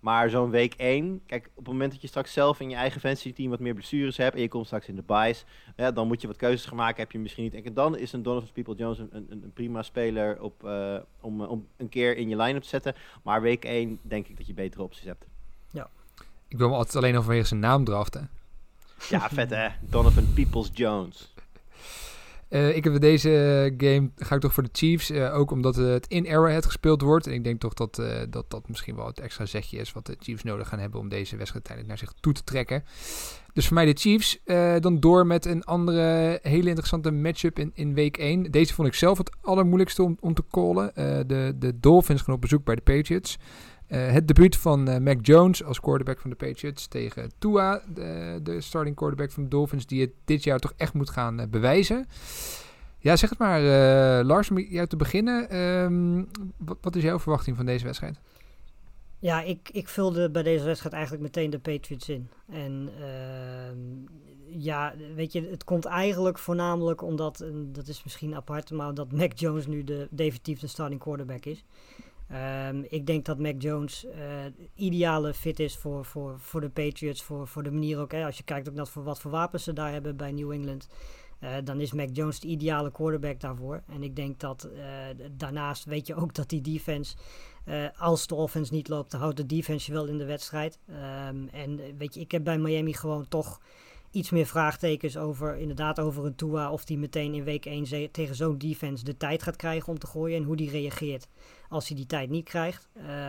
[0.02, 3.00] Maar zo'n week 1, kijk, op het moment dat je straks zelf in je eigen
[3.00, 5.44] fantasy team wat meer blessures hebt en je komt straks in de buys,
[5.76, 7.64] ja, dan moet je wat keuzes gaan maken, heb je misschien niet.
[7.64, 11.66] En dan is een Donovan People-Jones een, een, een prima speler op, uh, om, om
[11.76, 12.94] een keer in je line-up te zetten.
[13.22, 15.24] Maar week 1 denk ik dat je betere opties hebt.
[15.72, 15.84] Ik
[16.48, 18.30] Ik wil hem altijd alleen al vanwege zijn naam draften.
[19.08, 19.68] Ja, vet hè.
[19.80, 21.31] Donovan Peoples-Jones.
[22.52, 25.10] Uh, ik heb deze game, ga ik toch voor de Chiefs.
[25.10, 27.26] Uh, ook omdat het in Arrowhead gespeeld wordt.
[27.26, 30.16] En ik denk toch dat, dat dat misschien wel het extra zetje is wat de
[30.20, 32.84] Chiefs nodig gaan hebben om deze wedstrijd uiteindelijk naar zich toe te trekken.
[33.52, 34.38] Dus voor mij de Chiefs.
[34.80, 38.50] dan door met een andere hele interessante matchup in, in week 1.
[38.50, 40.92] Deze vond ik zelf het allermoeilijkste om, om te callen.
[41.26, 43.38] de, de Dolphins gaan op bezoek bij de Patriots.
[43.92, 48.40] Uh, het debuut van uh, Mac Jones als quarterback van de Patriots tegen Tua, de,
[48.42, 51.46] de, starting quarterback van de Dolphins, die het dit jaar toch echt moet gaan uh,
[51.46, 52.06] bewijzen.
[52.98, 53.60] Ja, zeg het maar,
[54.24, 55.56] Lars, om jou te beginnen.
[55.56, 56.28] Um,
[56.80, 58.18] wat, is jouw verwachting van deze wedstrijd?
[59.18, 62.28] Ja, ik, ik vulde bij deze wedstrijd eigenlijk meteen de Patriots in.
[62.48, 63.78] En ehm,
[64.62, 69.32] ja, weet je, het komt eigenlijk voornamelijk omdat, dat is misschien apart, maar dat Mac
[69.38, 71.64] Jones nu de, definitief de starting quarterback is.
[72.68, 74.12] Um, ik denk dat Mac Jones uh,
[74.74, 77.22] ideale fit is voor, voor, voor de Patriots.
[77.22, 79.64] Voor, voor de manier ook, hè, als je kijkt ook naar voor wat voor wapens
[79.64, 80.88] ze daar hebben bij New England.
[81.40, 83.82] Uh, dan is Mac Jones de ideale quarterback daarvoor.
[83.86, 84.82] En ik denk dat uh,
[85.32, 87.16] daarnaast weet je ook dat die defense,
[87.96, 90.78] als de offense niet loopt, dan houdt de defense je wel in de wedstrijd.
[90.88, 93.60] Um, en weet je, ik heb bij Miami gewoon toch
[94.12, 96.70] iets meer vraagtekens over, inderdaad over een Tua.
[96.72, 100.06] Of die meteen in week 1 tegen zo'n defense de tijd gaat krijgen om te
[100.06, 101.28] gooien en hoe die reageert
[101.68, 102.88] als hij die tijd niet krijgt.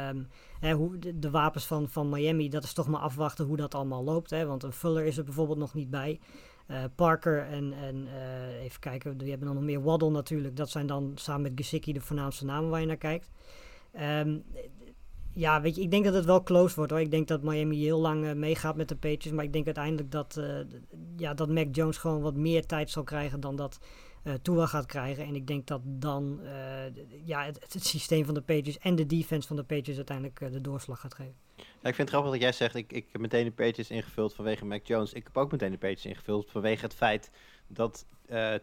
[0.09, 0.27] Um,
[0.59, 4.03] hè, hoe, de, wapens van, van Miami, dat is toch maar afwachten hoe dat allemaal
[4.03, 4.29] loopt.
[4.29, 6.19] Hè, want een Fuller is er bijvoorbeeld nog niet bij.
[6.67, 10.55] Uh, Parker en, en uh, even kijken, we hebben dan nog meer Waddle natuurlijk.
[10.55, 13.31] Dat zijn dan samen met Gesicki de voornaamste namen waar je naar kijkt.
[14.01, 14.43] Um,
[15.33, 17.01] ja, weet je, ik denk dat het wel close wordt hoor.
[17.01, 19.31] Ik denk dat Miami heel lang uh, meegaat met de Patriots.
[19.31, 20.41] Maar ik denk uiteindelijk dat,
[21.17, 23.79] ja, dat Mac Jones gewoon wat meer tijd zal krijgen dan dat
[24.23, 25.25] uh, Tua gaat krijgen.
[25.25, 26.39] En ik denk dat dan
[27.23, 30.61] ja, het, het, systeem van de Patriots en de defense van de Patriots uiteindelijk de
[30.61, 31.35] doorslag gaat geven.
[31.55, 34.33] Ja, ik vind het grappig dat jij zegt, ik, ik heb meteen de Patriots ingevuld
[34.33, 35.13] vanwege Mac Jones.
[35.13, 37.31] Ik heb ook meteen de Patriots ingevuld vanwege het feit
[37.73, 38.05] dat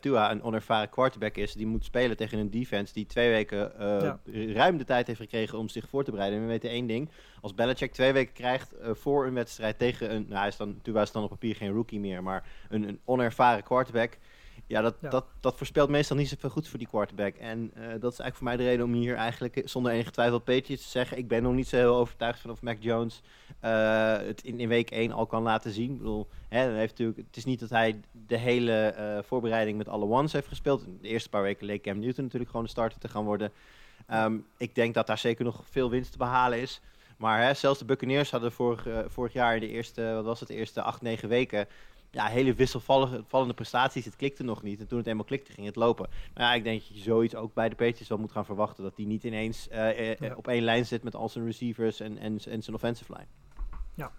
[0.00, 1.52] Tua een onervaren quarterback is.
[1.52, 4.20] Die moet spelen tegen een defense die twee weken ja.
[4.52, 6.38] ruim de tijd heeft gekregen om zich voor te bereiden.
[6.38, 10.24] En we weten één ding, als Belichick twee weken krijgt voor een wedstrijd tegen een,
[10.28, 13.00] nou hij is dan, Tua is dan op papier geen rookie meer, maar een, een
[13.04, 14.18] onervaren quarterback
[14.70, 17.34] ja, dat, Dat, dat voorspelt meestal niet zoveel goed voor die quarterback.
[17.34, 20.38] En uh, dat is eigenlijk voor mij de reden om hier eigenlijk zonder enige twijfel
[20.38, 21.18] Patriots te zeggen.
[21.18, 23.22] Ik ben nog niet zo heel overtuigd van of Mac Jones
[23.64, 25.90] uh, het in, in week 1 al kan laten zien.
[25.90, 29.88] Ik bedoel, hè, heeft natuurlijk, het is niet dat hij de hele uh, voorbereiding met
[29.88, 30.84] alle ones heeft gespeeld.
[31.00, 33.52] De eerste paar weken leek Cam Newton natuurlijk gewoon de starter te gaan worden.
[34.12, 36.80] Um, ik denk dat daar zeker nog veel winst te behalen is.
[37.16, 40.48] Maar hè, zelfs de Buccaneers hadden vorig, vorig jaar in de eerste, wat was het,
[40.48, 41.66] de eerste acht, negen weken
[42.10, 44.04] ja, hele wisselvallende prestaties.
[44.04, 44.80] Het klikte nog niet.
[44.80, 46.08] En toen het eenmaal klikte, ging het lopen.
[46.34, 48.84] Maar ja, ik denk dat je zoiets ook bij de Patriots wel moet gaan verwachten.
[48.84, 52.18] Dat die niet ineens uh, uh, op één lijn zit met al zijn receivers en,
[52.18, 53.26] en, en zijn offensive line.
[53.94, 54.12] Ja.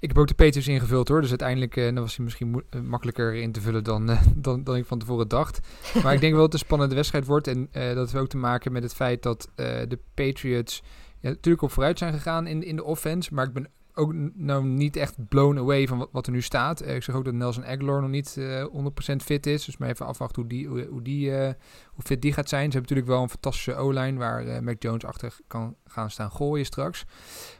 [0.00, 1.20] Ik heb ook de Patriots ingevuld hoor.
[1.20, 4.98] Dus uiteindelijk uh, was hij misschien makkelijker in te vullen dan, dan, dan ik van
[4.98, 5.60] tevoren dacht.
[6.02, 7.46] Maar ik denk wel dat het een spannende wedstrijd wordt.
[7.46, 10.82] En dat heeft ook te maken met het feit dat de Patriots
[11.20, 13.34] ja, natuurlijk op vooruit zijn gegaan in, in de offense.
[13.34, 16.82] Maar ik ben ook nou niet echt blown away van wat, wat er nu staat.
[16.82, 18.68] Uh, ik zeg ook dat Nelson Aguilar nog niet uh, eh,
[19.12, 19.64] 100% fit is.
[19.64, 21.50] Dus maar even afwachten hoe, die, hoe, hoe die, uh,
[21.88, 22.70] hoe fit die gaat zijn.
[22.70, 26.66] Ze hebben natuurlijk wel een fantastische O-line waar Mac Jones achter kan gaan staan gooien
[26.66, 27.04] straks.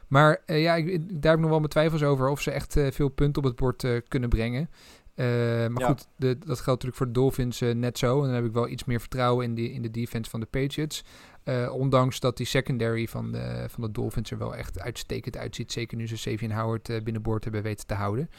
[0.07, 3.09] Maar ja, ik, daar heb ik nog wel mijn twijfels over of ze echt veel
[3.09, 4.69] punten op het bord kunnen brengen.
[5.15, 5.87] maar ja.
[5.87, 8.19] goed, de, dat geldt natuurlijk voor de Dolphins net zo.
[8.19, 10.45] En dan heb ik wel iets meer vertrouwen in, die, in de defense van de
[10.45, 11.03] Patriots.
[11.45, 15.71] Uh, ondanks dat die secondary van de, van de Dolphins er wel echt uitstekend uitziet.
[15.71, 18.29] Zeker nu ze Savian Howard uh, binnenboord hebben weten te houden.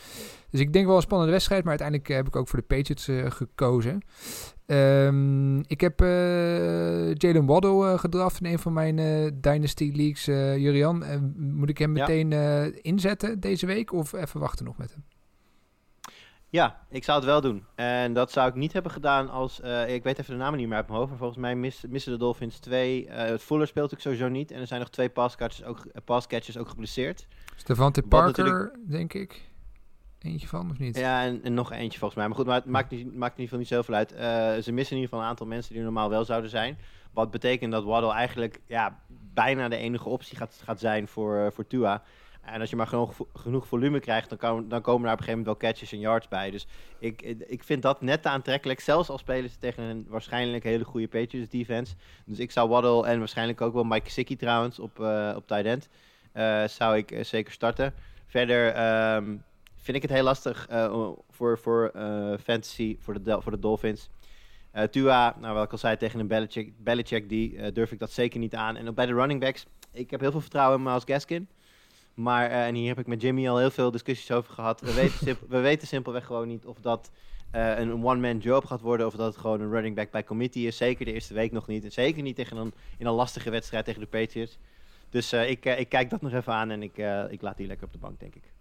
[0.51, 1.61] Dus ik denk wel een spannende wedstrijd.
[1.61, 4.03] Maar uiteindelijk uh, heb ik ook voor de Patriots gekozen.
[4.67, 6.01] Um, ik heb
[7.21, 8.97] Jalen Waddle gedraft in een van mijn
[9.41, 10.25] Dynasty Leagues.
[10.63, 11.05] Jurian,
[11.37, 12.71] moet ik hem meteen ja.
[12.83, 13.93] inzetten deze week?
[13.93, 15.14] Of even wachten nog met hem?
[16.55, 17.65] Ja, ik zou het wel doen.
[17.75, 19.61] En dat zou ik niet hebben gedaan als...
[19.61, 21.11] Uh, ik weet even de namen niet meer uit mijn hoofd.
[21.11, 23.07] Maar volgens mij mis, missen de Dolphins twee...
[23.07, 24.51] Uh, het Fuller speelt ik sowieso niet.
[24.51, 27.27] En er zijn nog twee passcatchers ook, passcatchers ook geblesseerd.
[27.57, 28.77] Stefante Parker, natuurlijk...
[28.91, 29.51] denk ik.
[30.19, 30.97] Eentje van, of niet?
[30.97, 32.29] Ja, en, en, nog eentje volgens mij.
[32.29, 34.11] Maar goed, maar het maakt, niet, maakt in ieder geval niet zoveel uit.
[34.65, 36.79] ze missen in ieder geval een aantal mensen die normaal wel zouden zijn.
[37.13, 39.01] Wat betekent dat Waddle eigenlijk ja,
[39.35, 42.03] bijna de enige optie gaat, gaat zijn voor, voor Tua...
[42.45, 45.25] En als je maar genoeg, genoeg volume krijgt, dan, kan, dan komen er op een
[45.25, 46.51] gegeven moment wel catches en yards bij.
[46.51, 46.67] Dus
[46.99, 48.81] ik, ik vind dat net aantrekkelijk.
[48.81, 51.95] Zelfs als spelen ze tegen een waarschijnlijk hele goede Patriots defense.
[52.25, 55.51] Dus ik zou Waddle en waarschijnlijk ook wel Mike Sickie trouwens op, uh, op.
[55.51, 57.95] Uh, zou ik uh, zeker starten.
[58.27, 58.67] Verder
[59.15, 59.45] um,
[59.77, 60.69] vind ik het heel lastig
[61.31, 61.59] voor,
[62.43, 64.11] fantasy, voor de, Dolphins.
[64.91, 68.55] Tua, nou wat ik al zei, tegen een Belichick die durf ik dat zeker niet
[68.55, 68.77] aan.
[68.77, 71.49] En ook bij de running backs, ik heb heel veel vertrouwen in Miles Gaskin.
[72.15, 74.81] Maar, eh, en hier heb ik met Jimmy al heel veel discussies over gehad.
[74.81, 77.11] We weten, simpel- we weten simpelweg gewoon niet of dat
[77.51, 79.07] eh, een one-man job gaat worden.
[79.07, 80.77] Of dat het gewoon een running back bij committee is.
[80.77, 81.85] Zeker de eerste week nog niet.
[81.85, 84.59] En zeker niet tegen een, in een lastige wedstrijd tegen de Patriots.
[85.11, 86.97] Dus eh, ik, ik kijk dat nog even aan en ik,
[87.31, 88.53] ik laat die lekker op de bank, denk ik.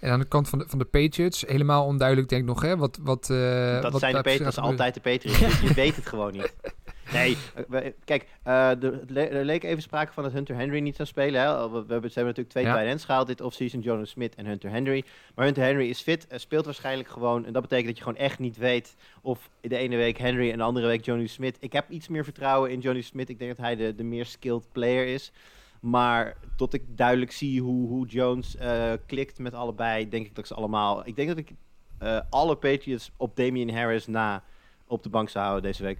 [0.00, 2.76] En aan de kant van de, van de Patriots, helemaal onduidelijk denk ik nog, hè?
[2.76, 5.38] Wat, wat, dat wat zijn de Patriots altijd de Patriots.
[5.38, 6.54] je, je weet het gewoon niet.
[7.12, 10.80] Nee, eh, we- kijk, eh, er le- er leek even sprake van dat Hunter Henry
[10.80, 11.40] niet zou spelen.
[11.40, 11.70] Hè?
[11.70, 12.82] We, we hebben, ze hebben natuurlijk twee Ja.
[12.84, 15.04] tight gehaald dit offseason, Jonas Smith en Hunter Henry.
[15.34, 17.44] Maar Hunter Henry is fit, eh, speelt waarschijnlijk gewoon.
[17.46, 20.58] En dat betekent dat je gewoon echt niet weet of de ene week Henry en
[20.58, 21.56] de andere week Johnny Smith.
[21.60, 23.28] Ik heb iets meer vertrouwen in Johnny Smith.
[23.28, 25.32] Ik denk dat hij de, de meer skilled player is.
[25.80, 30.46] Maar tot ik duidelijk zie hoe, hoe Jones eh, klikt met allebei, denk ik dat
[30.46, 31.06] ze allemaal...
[31.06, 31.50] Ik denk dat ik
[31.98, 34.42] eh, alle Patriots op Damian Harris na
[34.86, 35.98] op de bank zou houden deze week.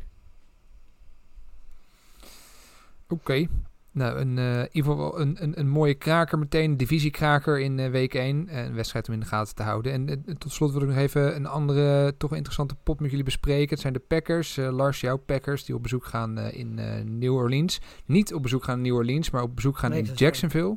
[3.10, 3.46] Oké.
[3.92, 6.70] Nou, een, eh, in ieder geval wel een, een, een mooie kraker meteen.
[6.70, 8.48] Een divisiekraker in eh, week 1.
[8.48, 9.92] En een wedstrijd om in de gaten te houden.
[9.92, 13.24] En eh, tot slot wil ik nog even een andere toch interessante pot met jullie
[13.24, 13.68] bespreken.
[13.68, 14.56] Het zijn de Packers.
[14.56, 15.64] Lars, jouw Packers.
[15.64, 17.80] Die op bezoek gaan eh, in eh, New Orleans.
[18.06, 20.76] Niet op bezoek gaan in New Orleans, maar op bezoek gaan Nee, in Jacksonville.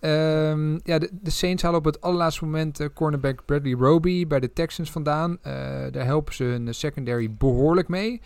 [0.00, 4.52] Ehm, ja, de, de Saints halen op het allerlaatste moment cornerback Bradley Roby bij de
[4.52, 5.38] Texans vandaan.
[5.42, 5.52] Eh,
[5.90, 8.20] daar helpen ze hun secondary behoorlijk mee.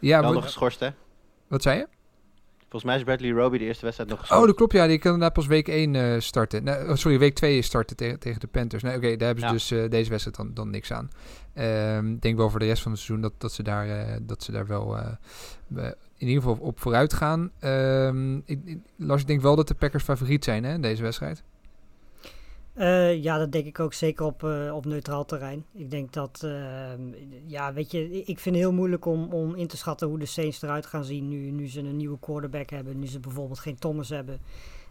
[0.00, 0.88] Ja, Wel nog geschorst, hè?
[1.48, 1.86] wat zei je?
[2.72, 4.40] Volgens mij is Bradley Roby de eerste wedstrijd nog geschorst.
[4.42, 4.72] Oh, dat klopt.
[4.72, 6.64] Ja, die kan inderdaad pas week 1 eh, starten.
[6.64, 8.82] Nee, oh, sorry, week 2 starten tegen, tegen de Panthers.
[8.82, 9.52] Nee, oké, daar hebben ze Ja.
[9.52, 11.10] dus eh, deze wedstrijd dan, dan niks aan.
[11.54, 14.16] Ehm, Ik denk wel voor de rest van het seizoen dat, dat, ze, daar, eh,
[14.22, 14.96] dat ze daar wel
[16.16, 17.50] in ieder geval op vooruit gaan.
[17.58, 21.02] Ehm, ik, ik- Lars, ik denk wel dat de Packers favoriet zijn hè, in deze
[21.02, 21.42] wedstrijd.
[22.74, 25.64] Eh, ja, dat denk ik ook zeker op, eh, op neutraal terrein.
[25.72, 27.00] Ik denk dat, ehm,
[27.46, 30.26] ja, weet je, ik vind het heel moeilijk om, om in te schatten hoe de
[30.26, 33.78] Saints eruit gaan zien nu, nu ze een nieuwe quarterback hebben, nu ze bijvoorbeeld geen
[33.78, 34.40] Thomas hebben.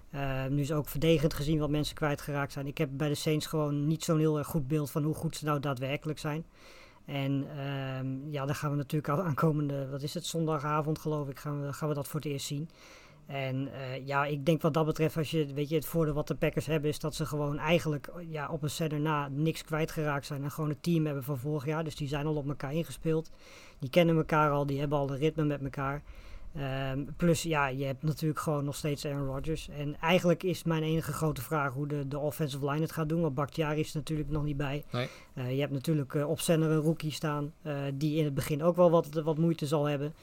[0.10, 2.68] Eh, nu ze ook verdedigend gezien wat mensen kwijtgeraakt zijn.
[2.68, 5.36] Ik heb bij de Saints gewoon niet zo'n heel erg goed beeld van hoe goed
[5.36, 6.46] ze nou daadwerkelijk zijn.
[7.06, 11.40] En ehm, ja, dan gaan we natuurlijk aan- aankomende, wat is het, zondagavond geloof ik,
[11.40, 12.70] gaan we, gaan we dat voor het eerst zien.
[13.26, 16.28] En eh, ja, ik denk wat dat betreft, als je, weet je, het voordeel wat
[16.28, 20.26] de Packers hebben, is dat ze gewoon eigenlijk ja, op een set erna niks kwijtgeraakt
[20.26, 20.44] zijn.
[20.44, 21.84] En gewoon het team hebben van vorig jaar.
[21.84, 23.32] Dus die zijn al op elkaar ingespeeld.
[23.80, 26.04] Die kennen elkaar al, die hebben al een ritme met elkaar.
[26.56, 29.70] Ehm, plus, ja, je hebt natuurlijk gewoon nog steeds Aaron Rodgers.
[29.70, 33.22] En eigenlijk is mijn enige grote vraag hoe de, de offensive line het gaat doen.
[33.22, 34.84] Want Bakhtiari is er natuurlijk nog niet bij.
[34.92, 35.08] Nee.
[35.34, 37.54] Eh, je hebt natuurlijk eh, op center een rookie staan,
[37.94, 40.14] die in het begin ook wel wat, wat moeite zal hebben.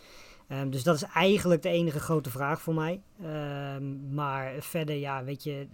[0.48, 3.00] Ehm, dus dat is eigenlijk de enige grote vraag voor mij.
[3.22, 5.66] Ehm, maar verder, ja, weet je,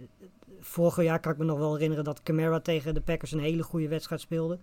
[0.59, 3.63] vorig jaar kan ik me nog wel herinneren dat Camara tegen de Packers een hele
[3.63, 4.59] goede wedstrijd speelde.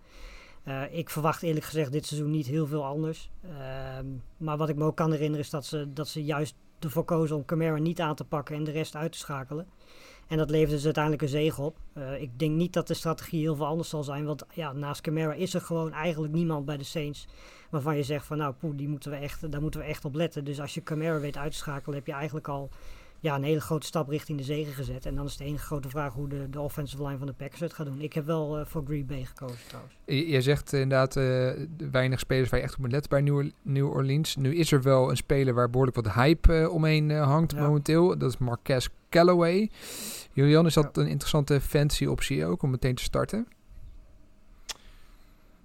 [0.62, 3.30] Eh, ik verwacht eerlijk gezegd dit seizoen niet heel veel anders.
[3.42, 7.04] Ehm, maar wat ik me ook kan herinneren is dat ze, dat ze juist ervoor
[7.04, 9.66] kozen om Camara niet aan te pakken en de rest uit te schakelen.
[10.32, 11.76] En dat leverde dus uiteindelijk een zege op.
[11.92, 14.24] Eh, ik denk niet dat de strategie heel veel anders zal zijn.
[14.24, 17.26] Want ja, naast Camara is er gewoon eigenlijk niemand bij de Saints
[17.70, 20.14] waarvan je zegt van nou poeh, die moeten we echt, daar moeten we echt op
[20.14, 20.44] letten.
[20.44, 22.70] Dus als je Camara weet uit te schakelen, heb je eigenlijk al
[23.20, 25.06] ja, een hele grote stap richting de zegen gezet.
[25.06, 27.60] En dan is de enige grote vraag hoe de, de offensive line van de Packers
[27.60, 28.00] het gaat doen.
[28.00, 29.94] Ik heb wel eh, voor Green Bay gekozen trouwens.
[30.04, 31.50] Je, je zegt inderdaad eh,
[31.90, 34.36] weinig spelers waar je echt op moet letten bij New, New Orleans.
[34.36, 37.66] Nu is er wel een speler waar behoorlijk wat hype omheen hangt Ja.
[37.66, 38.18] momenteel.
[38.18, 39.70] Dat is Marquez Callaway.
[40.32, 43.46] Julian, is dat een interessante fancy optie ook om meteen te starten?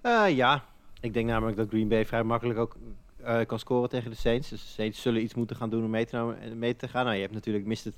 [0.00, 0.64] Eh, ja,
[1.00, 2.76] ik denk namelijk dat Green Bay vrij makkelijk ook
[3.22, 4.48] eh, kan scoren tegen de Saints.
[4.48, 7.04] Dus de Saints zullen iets moeten gaan doen om mee te, mee te gaan.
[7.04, 7.90] Nou, je hebt natuurlijk Mr.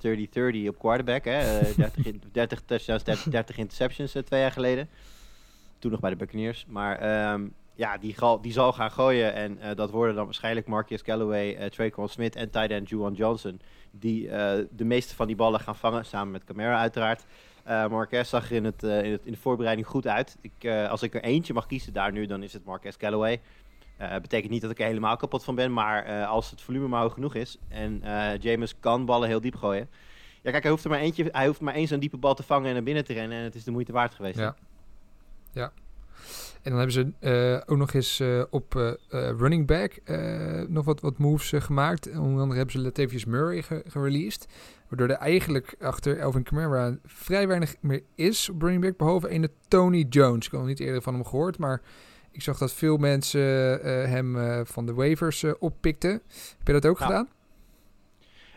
[0.63, 1.23] 30-30 op quarterback.
[1.25, 1.59] Hè?
[1.59, 4.89] eh, 30, in- 30 touchdowns, 30, 30 interceptions eh, twee jaar geleden.
[5.79, 6.65] Toen nog bij de Buccaneers.
[6.67, 7.47] Maar ehm,
[7.81, 9.33] ja, die, die zal gaan gooien.
[9.33, 13.13] En eh, dat worden dan waarschijnlijk Marcus Callaway, eh Traquan Smith en tight end Juwan
[13.13, 13.61] Johnson.
[13.91, 17.25] Die eh, de meeste van die ballen gaan vangen, samen met Camara uiteraard.
[17.63, 20.37] Eh Marquez zag er in, het, in, het, in de voorbereiding goed uit.
[20.41, 23.41] Ik, als ik er eentje mag kiezen daar nu, dan is het Marquez Callaway.
[24.21, 27.13] Betekent niet dat ik er helemaal kapot van ben, maar als het volume maar hoog
[27.13, 28.01] genoeg is en
[28.39, 29.89] James kan ballen heel diep gooien.
[30.41, 32.43] Ja, kijk, hij hoeft er maar eentje, hij hoeft maar één zo'n diepe bal te
[32.43, 34.37] vangen en naar binnen te rennen en het is de moeite waard geweest.
[34.37, 34.55] Ja.
[35.51, 35.71] Ja.
[36.61, 38.91] En dan hebben ze eh, ook nog eens eh, op eh,
[39.37, 39.93] running back
[40.69, 42.07] nog wat, wat moves gemaakt.
[42.07, 44.47] Onder andere hebben ze Latavius Murray ge- gereleased.
[44.89, 48.97] Waardoor er eigenlijk achter Elvin Kamara vrij weinig meer is op running back.
[48.97, 50.45] Behalve ene Tony Jones.
[50.45, 51.57] Ik had nog niet eerder van hem gehoord.
[51.57, 51.81] Maar
[52.31, 53.41] ik zag dat veel mensen
[54.09, 56.11] hem van de waivers oppikten.
[56.57, 57.05] Heb je dat ook Ja.
[57.05, 57.29] gedaan?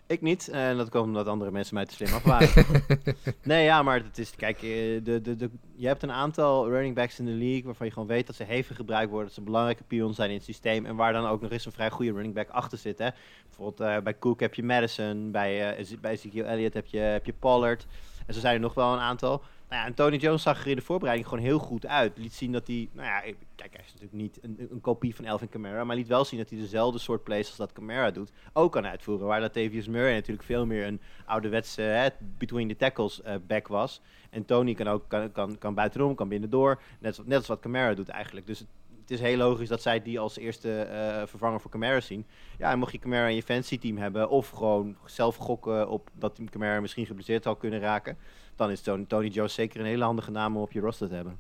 [0.07, 2.65] Ik niet, en dat komt omdat andere mensen mij te slim af waren.
[3.43, 4.63] nee, ja, maar het is, kijk, eh,
[5.05, 8.09] de, de, de, je hebt een aantal running backs in de league waarvan je gewoon
[8.09, 10.97] weet dat ze hevig gebruikt worden, dat ze belangrijke pions zijn in het systeem en
[10.97, 12.99] waar dan ook nog eens een vrij goede running back achter zit.
[12.99, 13.09] Hè.
[13.47, 17.25] Bijvoorbeeld eh, bij Cook heb je Madison, bij, eh, bij Ezekiel Elliott heb je, heb
[17.25, 17.87] je Pollard.
[18.27, 19.43] En zo zijn er nog wel een aantal.
[19.75, 22.19] Nou ja, en Tony Jones zag er in de voorbereiding gewoon heel goed uit.
[22.19, 23.21] Liet zien dat hij, nou ja,
[23.55, 26.39] kijk, hij is natuurlijk niet een, een kopie van Elvin Kamara, maar liet wel zien
[26.39, 29.27] dat hij dezelfde soort plays als dat Kamara doet, ook kan uitvoeren.
[29.27, 32.09] Waar Latavius Murray natuurlijk veel meer een ouderwetse hè,
[32.39, 34.01] between the tackles eh, back was.
[34.31, 37.95] En Tony kan ook kan, kan, kan buitenom, kan binnendoor, net, net als wat Kamara
[37.95, 38.47] doet eigenlijk.
[38.47, 42.27] Dus het, is heel logisch dat zij die als eerste eh, vervanger voor Kamara zien.
[42.59, 46.35] Ja, mocht je Kamara in je fantasy team hebben, of gewoon zelf gokken op dat
[46.35, 48.17] Team Kamara misschien geblesseerd zal kunnen raken,
[48.57, 51.15] dan is Tony, Tony Jones zeker een hele handige naam om op je roster te
[51.15, 51.39] hebben.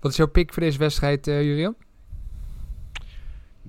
[0.00, 1.74] Wat is jouw pick voor deze wedstrijd, eh Jurian?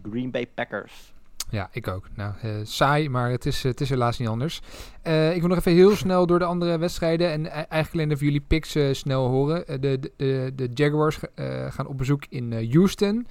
[0.09, 1.13] Green Bay Packers.
[1.49, 2.07] Ja, ik ook.
[2.15, 4.61] Nou, eh, saai, maar het is, het is helaas niet anders.
[5.01, 7.31] Eh, ik wil nog even heel snel door de andere wedstrijden.
[7.31, 9.81] En e- eigenlijk alleen even jullie picks snel horen.
[9.81, 13.27] De, de, de, de Jaguars eh, gaan op bezoek in eh, Houston.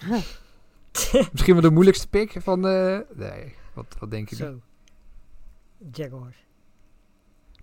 [1.32, 3.06] Misschien wel de moeilijkste pick van de...
[3.14, 4.52] Nee, wat, wat denken jullie?
[4.52, 4.60] Zo.
[5.92, 6.36] Jaguars.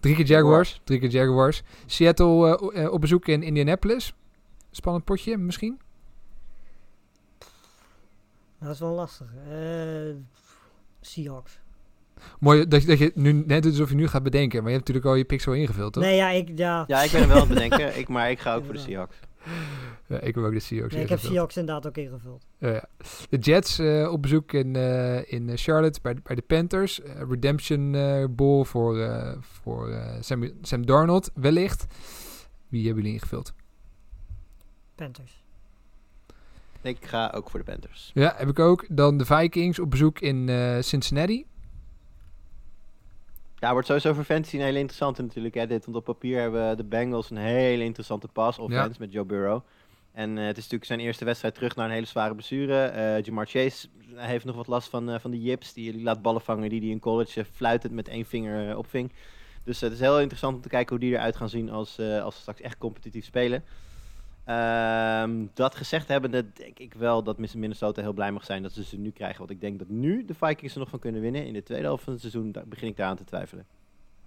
[0.02, 0.82] Drie keer Jaguars.
[0.84, 1.64] Drie keer Jaguars.
[1.86, 4.14] Seattle eh, eh, op bezoek in Indianapolis.
[4.72, 5.80] Spannend potje, misschien?
[8.60, 9.28] Dat is wel lastig.
[9.50, 10.16] Eh,
[11.02, 11.60] Seahawks.
[12.40, 14.64] Mooi dat je, dat je nu net doet alsof je nu gaat bedenken.
[14.64, 16.04] Maar je hebt natuurlijk al je al ingevuld, toch?
[16.04, 18.40] Nee, ja, ik, ja, Ja, ik ben hem wel aan het bedenken, ik, maar ik
[18.40, 19.16] ga ook voor de Seahawks.
[20.08, 21.20] Ja, ik heb ook de Seahawks nee, ik heb.
[21.20, 22.46] Seahawks inderdaad ook ingevuld.
[22.58, 22.86] Ja, ja.
[23.30, 27.00] De Jets eh, op bezoek in, eh, in eh, Charlotte bij, de- bij de Panthers.
[27.30, 31.86] Redemption eh Bowl voor, eh, voor eh, Sam, Sam Darnold, wellicht.
[32.68, 33.54] Wie hebben jullie ingevuld?
[34.96, 35.44] Panthers.
[36.82, 38.12] Ik ga ook voor de Panthers.
[38.14, 38.86] Ja, heb ik ook.
[38.90, 41.46] Dan de Vikings op bezoek in eh, Cincinnati.
[43.62, 45.56] Ja, wordt sowieso voor fantasy een hele interessante natuurlijk.
[45.56, 49.26] Hè, dit, want op papier hebben de Bengals een hele interessante pas offense met Joe
[49.26, 49.62] Burrow.
[50.12, 52.84] En eh, het is natuurlijk zijn eerste wedstrijd terug naar een hele zware blessure.
[52.84, 55.74] Eh Jamar Chase heeft nog wat last van, eh, van de jips.
[55.74, 59.12] Die, die laat ballen vangen die hij in college fluitend met één vinger opving.
[59.64, 62.36] Dus het is heel interessant om te kijken hoe die eruit gaan zien als, als
[62.36, 63.64] ze straks echt competitief spelen.
[64.46, 68.84] Ehm, dat gezegd hebbende denk ik wel dat Minnesota heel blij mag zijn dat ze
[68.84, 69.38] ze nu krijgen.
[69.38, 71.46] Want ik denk dat nu de Vikings er nog van kunnen winnen.
[71.46, 73.66] In de tweede helft van het seizoen daar begin ik daar aan te twijfelen.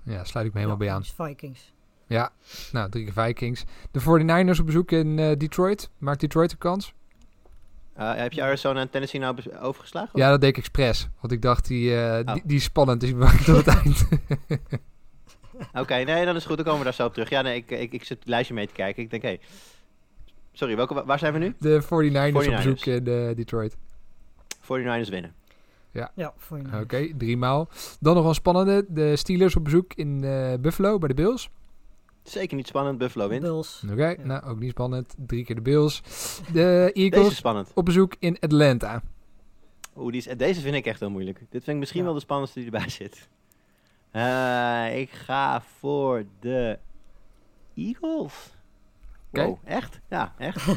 [0.02, 1.04] Ja, sluit ik me helemaal bij aan.
[1.04, 1.72] Vikings.
[2.06, 2.32] Ja,
[2.72, 3.64] nou, drie keer Vikings.
[3.90, 5.90] De 49ers op bezoek in eh, Detroit.
[5.98, 6.94] Maakt Detroit een kans?
[7.98, 10.18] Uh, heb je Arizona en Tennessee nou overgeslagen?
[10.18, 11.08] Ja, dat deed ik expres.
[11.20, 12.32] Want ik dacht, die, eh, Oh.
[12.32, 13.00] die, die is spannend.
[13.00, 14.08] Dus ik tot het eind.
[15.82, 16.56] Oké, nee, dan is goed.
[16.56, 17.28] Dan komen we daar zo op terug.
[17.28, 19.02] Ja, nee, ik, ik, ik zit het lijstje mee te kijken.
[19.02, 19.38] Ik denk, hé...
[20.56, 21.54] Sorry, welke, wa- waar zijn we nu?
[21.58, 22.56] De 49ers, op 49ers.
[22.56, 23.76] bezoek in eh, Detroit.
[24.62, 25.34] 49ers winnen.
[25.90, 26.30] Ja, je
[26.80, 27.68] Oké, drie maal.
[28.00, 28.84] Dan nog een spannende.
[28.88, 31.50] De Steelers op bezoek in eh, Buffalo bij de Bills.
[32.22, 32.98] Zeker niet spannend.
[32.98, 33.42] Buffalo wint.
[33.42, 33.84] Bills.
[33.90, 34.16] Oké, Ja.
[34.22, 35.14] nou ook niet spannend.
[35.26, 36.02] Drie keer de Bills.
[36.46, 37.70] De Deze Eagles is spannend.
[37.74, 39.02] op bezoek in Atlanta.
[39.96, 41.38] Oeh, die is, deze vind ik echt heel moeilijk.
[41.38, 42.06] Dit vind ik misschien Ja.
[42.06, 43.28] wel de spannendste die erbij zit.
[44.10, 46.78] Eh, ik ga voor de
[47.74, 48.56] Eagles.
[49.36, 50.00] Wow, echt?
[50.10, 50.66] Ja, echt.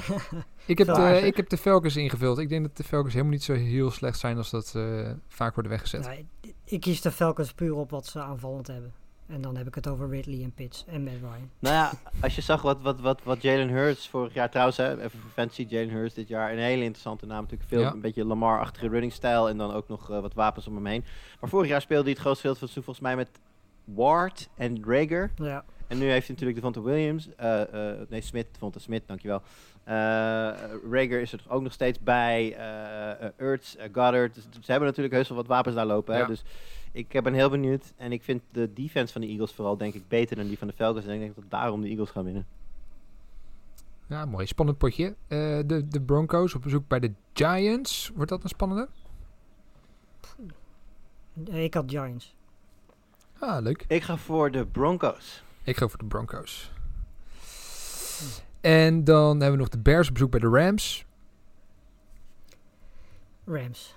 [0.65, 2.37] Ik heb, de, ik heb de Falcons ingevuld.
[2.37, 5.53] Ik denk dat de Falcons helemaal niet zo heel slecht zijn als dat eh, vaak
[5.53, 6.07] worden weggezet.
[6.41, 8.93] Ik- ik kies de Falcons puur op wat ze aanvallend hebben.
[9.27, 11.49] En dan heb ik het over Ridley en Pitts en Matt Ryan.
[11.59, 11.91] Nou ja,
[12.21, 15.29] als je zag wat, wat, wat, wat Jalen Hurts vorig jaar trouwens, hè, even voor
[15.33, 17.41] fancy, Jalen Hurts dit jaar, een hele interessante naam.
[17.41, 17.91] Natuurlijk veel, Ja.
[17.91, 21.03] een beetje Lamar-achtige running stijl en dan ook nog eh, wat wapens om hem heen.
[21.39, 23.39] Maar vorig jaar speelde hij het grootste deel van het seizoen volgens mij met
[23.95, 25.31] Ward en Rager.
[25.35, 29.41] Ja, En nu heeft hij natuurlijk Devonta Williams, eh, eh, nee Smith, Devonta Smith, dankjewel.
[29.83, 29.93] Eh
[30.91, 34.33] Rager is er ook nog steeds bij, eh eh, Ertz, Goddard.
[34.33, 36.13] Dus ze hebben natuurlijk heus wel wat wapens daar lopen.
[36.13, 36.19] Hè?
[36.19, 36.27] Ja.
[36.27, 36.43] Dus
[36.91, 37.93] ik ben heel benieuwd.
[37.97, 40.67] En ik vind de defense van de Eagles vooral denk ik beter dan die van
[40.67, 41.05] de Falcons.
[41.05, 42.45] En ik denk dat daarom de Eagles gaan winnen.
[44.07, 44.45] Ja, mooi.
[44.45, 45.15] Spannend potje.
[45.27, 48.11] Eh, de, de Broncos op bezoek bij de Giants.
[48.15, 48.87] Wordt dat een spannende?
[51.43, 52.35] Ik had Giants.
[53.39, 53.85] Ah, leuk.
[53.87, 55.43] Ik ga voor de Broncos.
[55.67, 56.71] Ik ga voor de Broncos.
[58.61, 61.05] En dan hebben we nog de Bears op bezoek bij de Rams.
[63.45, 63.95] Rams.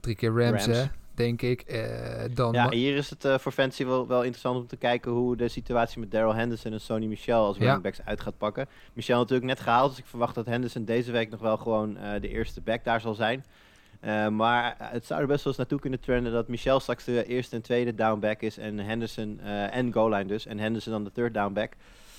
[0.00, 0.78] Drie keer Rams, Rams.
[0.78, 1.60] hè, denk ik.
[1.60, 5.12] Eh, dan Ja, hier is het eh, voor fantasy wel, wel interessant om te kijken
[5.12, 8.68] hoe de situatie met Daryl Henderson en Sony Michel als running backs uit gaat pakken.
[8.92, 12.20] Michel natuurlijk net gehaald, dus ik verwacht dat Henderson deze week nog wel gewoon eh,
[12.20, 13.44] de eerste back daar zal zijn.
[14.02, 17.24] Eh, maar het zou er best wel eens naartoe kunnen trenden dat Michel straks de
[17.26, 21.04] eerste en tweede downback is en Henderson eh, en goal line dus en Henderson dan
[21.04, 21.72] de third downback.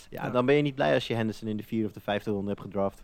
[0.09, 0.29] Ja, Ja.
[0.31, 2.49] dan ben je niet blij als je Henderson in de vierde of de vijfde ronde
[2.49, 3.03] hebt gedraft.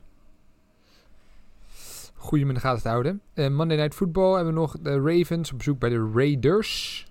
[2.15, 3.21] goeie om in de gaten te houden.
[3.33, 7.05] Eh, Monday Night Football hebben we nog de Ravens op bezoek bij de Raiders.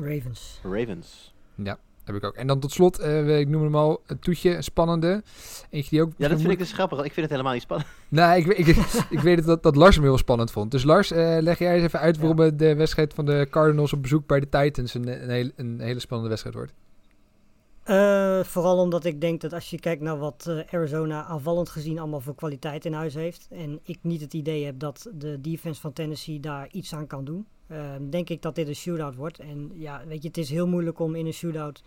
[0.00, 0.60] Ravens.
[0.62, 1.34] Ravens.
[1.54, 1.78] Ja.
[2.08, 2.34] Heb ik ook.
[2.34, 5.22] En dan tot slot, eh, ik noem hem al, een toetje, een spannende.
[5.70, 6.12] Eentje die ook...
[6.16, 6.96] Ja, dat vind ik dus grappig.
[6.96, 7.88] want Ik vind het helemaal niet spannend.
[8.08, 8.76] Nee, ik, weet- ik,
[9.18, 10.70] ik weet dat, dat Lars hem heel spannend vond.
[10.70, 14.02] Dus Lars, eh, leg jij eens even uit waarom de wedstrijd van de Cardinals op
[14.02, 16.72] bezoek bij de Titans een, een, hele, een hele spannende wedstrijd wordt.
[17.88, 21.98] Eh, vooral omdat ik denk dat als je kijkt naar wat eh, Arizona aanvallend gezien
[21.98, 23.48] allemaal voor kwaliteit in huis heeft.
[23.50, 27.24] En ik niet het idee heb dat de defense van Tennessee daar iets aan kan
[27.24, 27.46] doen.
[27.66, 27.78] eh,
[28.10, 29.38] denk ik dat dit een shootout wordt.
[29.38, 31.82] En ja, weet je, het is heel moeilijk om in een shootout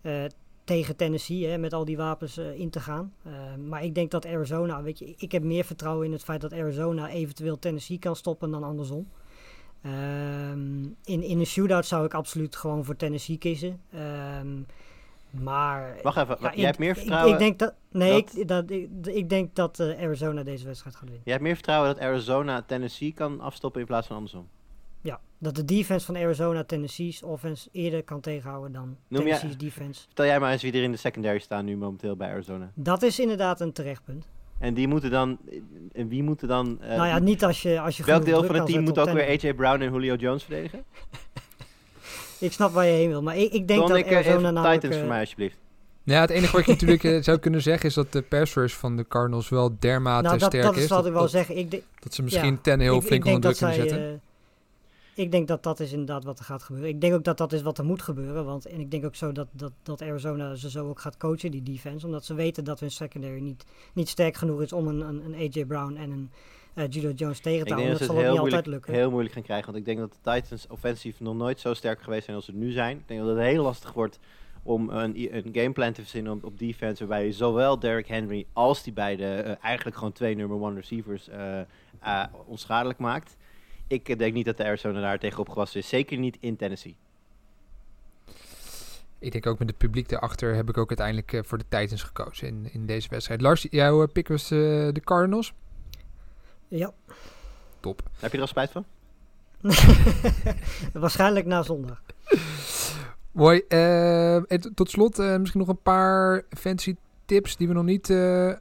[0.00, 0.24] eh,
[0.64, 3.12] tegen Tennessee hè, met al die wapens in te gaan.
[3.22, 3.32] Eh,
[3.68, 6.52] maar ik denk dat Arizona, weet je, ik heb meer vertrouwen in het feit dat
[6.52, 9.08] Arizona eventueel Tennessee kan stoppen dan andersom.
[9.82, 13.80] Ehm, in, in een shootout zou ik absoluut gewoon voor Tennessee kiezen.
[13.92, 14.48] Ehm,
[15.40, 17.32] maar Wacht even, ja, jij ik- hebt meer vertrouwen...
[17.32, 20.94] Ik, denk dat, nee, dat- ik, dat, ik, ik denk dat eh, Arizona deze wedstrijd
[20.96, 21.20] gaat winnen.
[21.24, 24.48] Jij hebt meer vertrouwen dat Arizona Tennessee kan afstoppen in plaats van andersom.
[25.00, 29.56] Ja, dat de defense van Arizona Tennessee's offense eerder kan tegenhouden dan Noem jij- Tennessee's
[29.56, 30.00] defense.
[30.06, 32.70] Vertel jij maar eens wie er in de secondary staan nu momenteel bij Arizona.
[32.74, 34.26] Dat is inderdaad een terechtpunt.
[34.58, 35.38] En die moeten dan...
[35.92, 36.78] En wie moeten dan...
[36.82, 39.10] eh, nou ja, niet als je, als je welk deel van het team moet ook
[39.10, 40.84] weer AJ Brown en Julio Jones verdedigen?
[42.44, 44.54] Ik snap waar je heen wil, maar ik, ik denk dat ik eh, Arizona even
[44.54, 44.74] namelijk...
[44.74, 45.56] Titans eh, voor mij alsjeblieft.
[46.02, 48.74] Ja, het enige wat je natuurlijk eh, zou kunnen zeggen is dat de pass rush
[48.74, 50.88] van de Cardinals wel dermate nou, dat, sterk dat is is.
[50.88, 51.56] wat dat, dat, zeggen.
[51.56, 53.90] Ik, dat ze misschien ja, ten heel ik, flink ik onder denk druk dat kunnen
[53.90, 54.22] zij, zetten.
[55.14, 56.90] eh, ik denk dat dat is inderdaad wat er gaat gebeuren.
[56.90, 58.44] Ik denk ook dat dat is wat er moet gebeuren.
[58.44, 61.50] Want, en ik denk ook zo dat, dat, dat Arizona ze zo ook gaat coachen,
[61.50, 62.06] die defense.
[62.06, 65.34] Omdat ze weten dat hun secondary niet, niet sterk genoeg is om een, een, een
[65.34, 66.30] AJ Brown en een
[66.74, 67.98] eh, Julio Jones tegen Ik te denk houden.
[67.98, 68.94] dat Dat ze zal het ook heel niet altijd moeilijk, lukken.
[69.02, 69.66] heel moeilijk gaan krijgen.
[69.66, 72.52] Want ik denk dat de Titans offensief nog nooit zo sterk geweest zijn als ze
[72.52, 72.96] nu zijn.
[72.96, 74.18] Ik denk dat het heel lastig wordt
[74.62, 77.06] om een, een gameplan te verzinnen op, op defense.
[77.06, 81.28] Waarbij je zowel Derrick Henry als die beide eh, eigenlijk gewoon twee number one receivers
[81.28, 83.36] eh, onschadelijk maakt.
[83.86, 85.88] Ik denk niet dat de Arizona daar tegen opgewassen is.
[85.88, 86.96] Zeker niet in Tennessee.
[89.18, 92.48] Ik denk ook met het publiek daarachter heb ik ook uiteindelijk voor de Titans gekozen
[92.48, 93.40] in, in deze wedstrijd.
[93.40, 94.58] Lars, jouw pick was eh,
[94.92, 95.54] de Cardinals.
[96.78, 96.90] Ja,
[98.20, 98.84] Heb je er al spijt van?
[100.92, 102.02] waarschijnlijk na zondag.
[103.32, 103.62] Mooi.
[103.68, 106.94] eh, en tot slot eh, misschien nog een paar fancy
[107.24, 108.52] tips die we nog niet eh,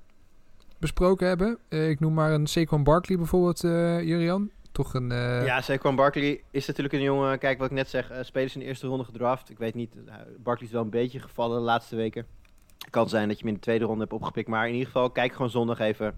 [0.80, 1.58] besproken hebben.
[1.70, 4.52] Eh, ik noem maar een Saquon Barkley bijvoorbeeld, eh Jurian.
[4.72, 5.12] Toch een...
[5.12, 7.40] eh, Ja, Saquon Barkley is natuurlijk een jongen.
[7.40, 9.50] Kijk, wat ik net zeg, spelers in de eerste ronde gedraft.
[9.50, 9.96] Ik weet niet,
[10.44, 12.26] Barkley is wel een beetje gevallen de laatste weken.
[12.78, 14.48] Het kan zijn dat je hem in de tweede ronde hebt opgepikt.
[14.48, 16.16] Maar in ieder geval, kijk gewoon zondag even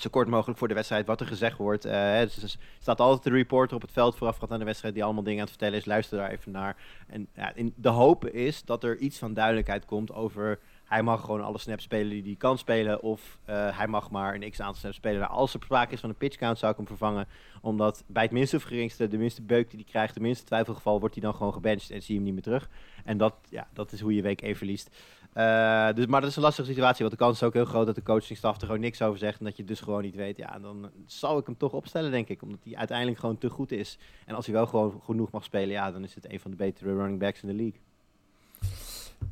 [0.00, 1.84] zo kort mogelijk voor de wedstrijd wat er gezegd wordt.
[1.84, 5.04] Eh, dus er staat altijd een reporter op het veld voorafgaand aan de wedstrijd die
[5.04, 5.84] allemaal dingen aan het vertellen is.
[5.84, 6.76] Luister daar even naar.
[7.06, 10.58] En ja, in, de hoop is dat er iets van duidelijkheid komt over...
[10.88, 13.02] Hij mag gewoon alle snaps spelen die hij kan spelen.
[13.02, 15.28] Of eh, hij mag maar een x aantal snaps spelen.
[15.28, 17.28] Als er sprake is van een pitch count zou ik hem vervangen.
[17.60, 21.00] Omdat bij het minste of geringste, de minste beuk die hij krijgt, de minste twijfelgeval,
[21.00, 22.68] wordt hij dan gewoon gebenched en zie je hem niet meer terug.
[23.04, 24.90] En dat, ja, dat is hoe je week 1 verliest.
[25.32, 27.86] Eh, dus, maar dat is een lastige situatie, want de kans is ook heel groot
[27.86, 30.36] dat de coachingstaf er gewoon niks over zegt en dat je dus gewoon niet weet.
[30.36, 33.72] Ja, dan zal ik hem toch opstellen, denk ik, omdat hij uiteindelijk gewoon te goed
[33.72, 33.98] is.
[34.26, 36.56] En als hij wel gewoon genoeg mag spelen, ja, dan is het een van de
[36.56, 37.80] betere running backs in de league.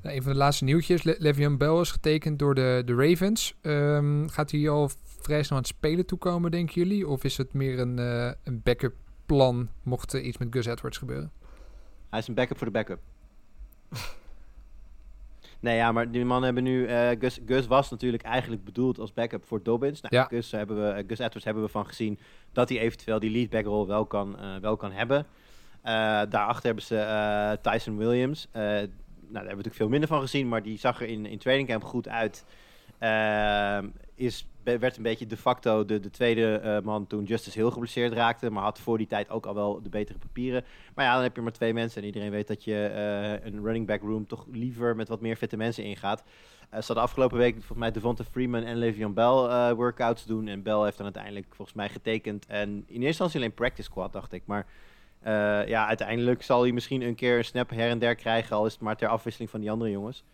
[0.03, 1.03] Nou, een van de laatste nieuwtjes.
[1.03, 3.55] Le Le'Veon Bell is getekend door de, de Ravens.
[3.61, 7.09] Ehm, gaat hij al vrij snel aan het spelen toekomen, denken jullie?
[7.09, 8.95] Of is het meer een, eh, een backup
[9.26, 11.32] plan mocht er iets met Gus Edwards gebeuren?
[12.11, 13.01] Hij is een backup voor de backup.
[15.61, 16.87] Nee, ja, maar die mannen hebben nu...
[16.87, 20.01] eh, Gus, Gus was natuurlijk eigenlijk bedoeld als backup voor Dobbins.
[20.01, 20.24] Nou, Ja.
[20.24, 22.18] Gus, hebben we, Gus Edwards hebben we van gezien
[22.53, 25.26] dat hij eventueel die lead backrol wel kan, eh, wel kan hebben.
[25.82, 25.93] Eh,
[26.28, 28.49] daarachter hebben ze eh, Tyson Williams.
[29.29, 31.39] Nou, daar hebben we natuurlijk veel minder van gezien, maar die zag er in, in
[31.39, 32.45] training camp goed uit.
[32.99, 37.70] Ehm, is, werd een beetje de facto de, de tweede eh, man toen Justice heel
[37.70, 40.64] geblesseerd raakte, maar had voor die tijd ook al wel de betere papieren.
[40.95, 43.62] Maar ja, dan heb je maar twee mensen en iedereen weet dat je eh, een
[43.62, 46.24] running back room toch liever met wat meer fitte mensen ingaat.
[46.70, 50.49] Eh ze hadden afgelopen week volgens mij Devonta Freeman en Le'Veon Bell workouts doen.
[50.49, 52.47] En Bell heeft dan uiteindelijk volgens mij getekend.
[52.47, 54.43] En in eerste instantie alleen practice squad, dacht ik.
[54.47, 54.66] Maar
[55.27, 58.57] eh, ja, uiteindelijk zal hij misschien een keer een snap her en der krijgen.
[58.57, 60.24] Al is het maar ter afwisseling van die andere jongens.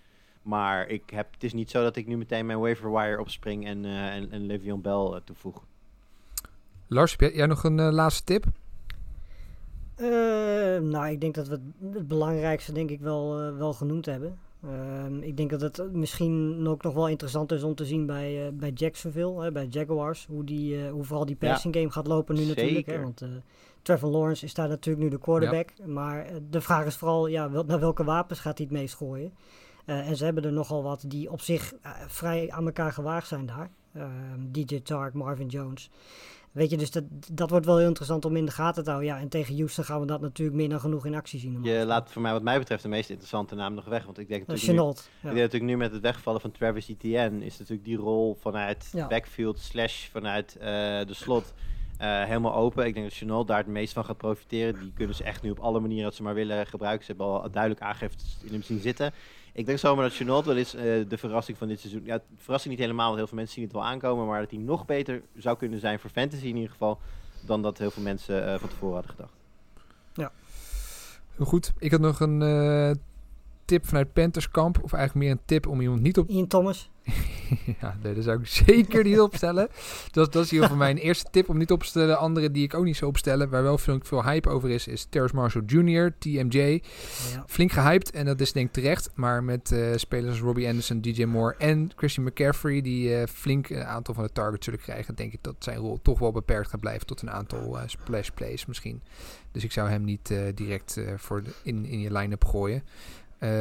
[0.43, 3.67] Maar ik heb, het is niet zo dat ik nu meteen mijn waiver wire opspring
[3.67, 5.65] en, eh en, en Le'Veon Bell eh, toevoeg.
[6.87, 8.45] Lars, heb jij, nog een laatste tip?
[9.95, 10.09] Eh,
[10.81, 14.39] nou, ik denk dat we het, het belangrijkste denk ik wel, wel genoemd hebben.
[14.63, 18.51] Ehm, ik denk dat het misschien ook nog wel interessant is om te zien bij,
[18.55, 21.49] bij Jacksonville, hè, bij Jaguars, hoe, die, eh, hoe vooral die Ja.
[21.49, 22.87] passing game gaat lopen nu natuurlijk.
[22.87, 23.29] Hè, want eh,
[23.83, 25.69] Trevor Lawrence is daar natuurlijk nu de quarterback.
[25.87, 28.95] Maar eh, de vraag is vooral, ja, wel, naar welke wapens gaat hij het meest
[28.95, 29.33] gooien?
[29.85, 33.29] Eh, en ze hebben er nogal wat die op zich eh, vrij aan elkaar gewaagd
[33.29, 33.71] zijn daar.
[33.95, 35.91] Ehm, DJ Tark, Marvin Jones.
[36.53, 39.13] Weet je, dus dat, dat wordt wel heel interessant om in de gaten te houden.
[39.13, 41.63] Ja, en tegen Houston gaan we dat natuurlijk meer dan genoeg in actie zien.
[41.63, 44.05] Je laat voor mij wat mij betreft de meest interessante naam nog weg.
[44.05, 47.45] Want ik denk natuurlijk, nu, ik denk natuurlijk nu met het wegvallen van Travis Etienne...
[47.45, 49.07] is natuurlijk die rol vanuit Ja.
[49.07, 51.55] backfield slash vanuit de slot
[52.03, 52.87] eh, helemaal open.
[52.87, 54.81] Ik denk dat Chenault daar het meest van gaat profiteren.
[54.81, 57.05] Die kunnen ze echt nu op alle manieren dat ze maar willen gebruiken.
[57.05, 59.13] Ze hebben al duidelijk aangegeven in hem zien zitten.
[59.53, 62.05] Ik denk zomaar dat Chenault wel eens eh, de verrassing van dit seizoen...
[62.05, 64.27] Ja, verrassing niet helemaal, want heel veel mensen zien het wel aankomen...
[64.27, 66.99] maar dat hij nog beter zou kunnen zijn voor fantasy in ieder geval...
[67.47, 69.33] dan dat heel veel mensen eh, van tevoren hadden gedacht.
[71.37, 71.73] Heel goed.
[71.79, 72.91] Ik had nog een eh,
[73.65, 74.83] tip vanuit Panthers kamp.
[74.83, 76.29] Of eigenlijk meer een tip om iemand niet op...
[76.29, 76.91] Ian Thomas.
[77.81, 79.69] ja, nee, dat zou ik zeker niet opstellen.
[80.11, 82.19] Dat, dat is hier voor mijn eerste tip om niet op te stellen.
[82.19, 85.07] Andere die ik ook niet zou opstellen, waar wel veel, veel hype over is, is
[85.11, 86.59] Terrace Marshall Jr., TMJ.
[87.33, 87.45] Ja.
[87.47, 89.11] Flink gehyped en dat is denk ik terecht.
[89.15, 93.69] Maar met eh, spelers als Robbie Anderson, DJ Moore en Christian McCaffrey, die eh, flink
[93.69, 96.69] een aantal van de targets zullen krijgen, denk ik dat zijn rol toch wel beperkt
[96.71, 99.03] gaat blijven tot een aantal eh, splash plays misschien.
[99.53, 102.83] Dus ik zou hem niet direct voor de- in, in je line-up gooien.
[103.43, 103.53] Ehm,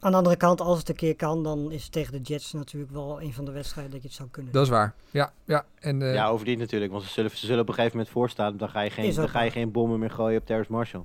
[0.00, 2.52] Aan de andere kant, als het een keer kan, dan is het tegen de Jets
[2.52, 4.94] natuurlijk wel een van de wedstrijden dat je het zou kunnen dat is waar.
[5.10, 5.64] Ja, ja.
[5.80, 8.14] En, eh, ja, over die natuurlijk, want ze zullen, ze zullen op een gegeven moment
[8.14, 8.56] voorstaan.
[8.56, 11.04] Dan ga je geen, dan ga je geen bommen meer gooien op Terrace Marshall.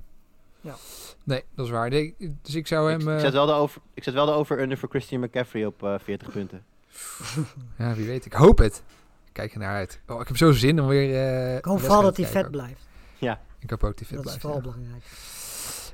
[1.24, 1.88] Nee, dat is waar.
[1.90, 3.08] Nee, dus ik zou Ik, hem...
[3.08, 5.82] ik eh, zet wel de over, ik zet wel de over-under voor Christian McCaffrey op
[5.82, 6.64] eh 40 punten.
[7.78, 8.24] Ja, wie weet.
[8.24, 8.82] Ik hoop het.
[9.24, 10.00] Ik kijk er naar uit.
[10.08, 11.14] Oh, ik heb zo zin om weer...
[11.14, 12.80] eh, Ik hoop vooral dat hij vet blijft.
[13.20, 13.36] ook.
[13.58, 14.40] Ik hoop ook dat hij vet Dat is blijft.
[14.40, 14.62] vooral ja.
[14.62, 15.04] belangrijk.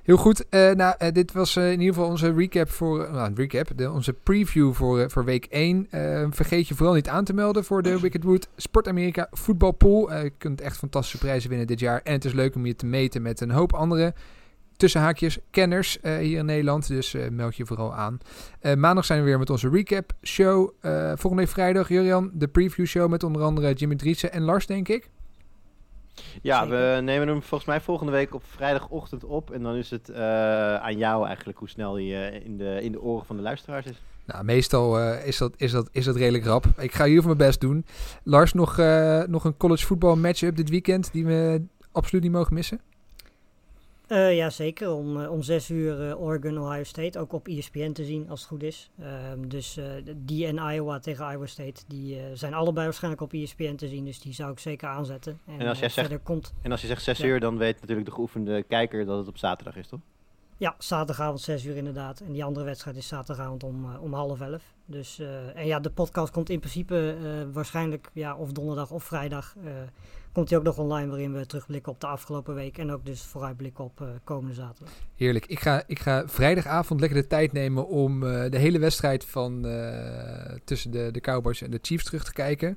[0.03, 0.48] Heel goed.
[0.48, 3.09] eh, nou, eh, dit was eh, in ieder geval onze recap voor...
[3.12, 3.68] nou, een recap.
[3.76, 5.86] De, onze preview voor, voor week 1.
[5.90, 10.14] Eh, vergeet je vooral niet aan te melden voor de Wicked Wood Sport Amerika voetbalpool.
[10.14, 12.01] Je kunt echt fantastische prijzen winnen dit jaar.
[12.05, 14.14] En het is leuk om je te meten met een hoop andere
[14.76, 16.88] tussenhaakjes kenners eh, hier in Nederland.
[16.88, 18.18] Dus meld je vooral aan.
[18.76, 20.70] Maandag zijn we weer met onze recap show.
[21.14, 24.88] Volgende week vrijdag, Jurian, de preview show met onder andere Jimmy Driessen en Lars, denk
[24.88, 25.09] ik.
[26.42, 26.94] Ja, Zeker.
[26.94, 29.50] we nemen hem volgens mij volgende week op vrijdagochtend op.
[29.50, 30.20] En dan is het eh,
[30.74, 33.86] aan jou eigenlijk hoe snel hij eh, in, de, in de oren van de luisteraars
[33.86, 34.00] is.
[34.32, 36.66] Nou, meestal eh, is, dat, is, dat, is dat redelijk rap.
[36.76, 37.84] Ik ga hier van mijn best doen.
[38.22, 42.54] Lars, nog, eh, nog een college voetbal matchup dit weekend die we absoluut niet mogen
[42.54, 42.80] missen?
[44.11, 44.92] Eh, ja, zeker.
[44.92, 47.18] Om, eh, om zes uur eh, Oregon, Ohio State.
[47.18, 48.90] Ook op ESPN te zien, als het goed is.
[49.00, 49.78] Ehm, dus
[50.16, 54.04] die en Iowa tegen Iowa State, die zijn allebei waarschijnlijk op ESPN te zien.
[54.04, 55.38] Dus die zou ik zeker aanzetten.
[55.46, 57.24] En, En als jij zegt- komt, En als je zegt 6 Ja.
[57.26, 60.00] uur, dan weet natuurlijk de geoefende kijker dat het op zaterdag is, toch?
[60.61, 62.20] Ja, zaterdagavond zes uur inderdaad.
[62.20, 64.62] En die andere wedstrijd is zaterdagavond om, eh, om half elf.
[64.84, 69.04] Dus, eh, en ja, de podcast komt in principe eh, waarschijnlijk ja, of donderdag of
[69.04, 69.54] vrijdag.
[70.32, 72.78] komt hij ook nog online waarin we terugblikken op de afgelopen week.
[72.78, 74.94] En ook dus vooruitblikken op komende zaterdag.
[75.16, 75.46] Heerlijk.
[75.46, 79.62] Ik ga, ik ga vrijdagavond lekker de tijd nemen om de hele wedstrijd van
[80.64, 82.68] tussen de, de Cowboys en de Chiefs terug te kijken.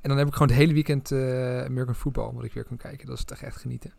[0.00, 3.06] En dan heb ik gewoon het hele weekend American Football wat ik weer kan kijken.
[3.06, 3.92] Dat is toch echt genieten.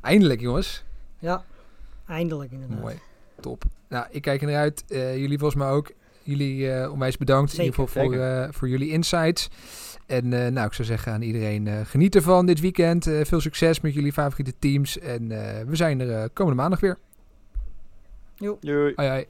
[0.00, 0.84] Eindelijk, jongens.
[1.18, 1.44] Ja,
[2.10, 2.80] eindelijk inderdaad.
[2.80, 2.98] Mooi.
[3.40, 3.64] Top.
[3.88, 4.84] Nou, ik kijk er naar uit.
[4.88, 5.92] Eh, jullie volgens mij ook.
[6.22, 9.48] Jullie eh, onwijs bedankt in ieder geval voor, eh, voor jullie insights.
[10.06, 13.06] En eh, nou, ik zou zeggen aan iedereen eh, geniet ervan dit weekend.
[13.06, 14.98] Eh, veel succes met jullie favoriete teams.
[14.98, 16.98] En eh, we zijn er eh, komende maandag weer.
[18.36, 18.92] Doei.
[18.96, 19.26] Hoi hoi.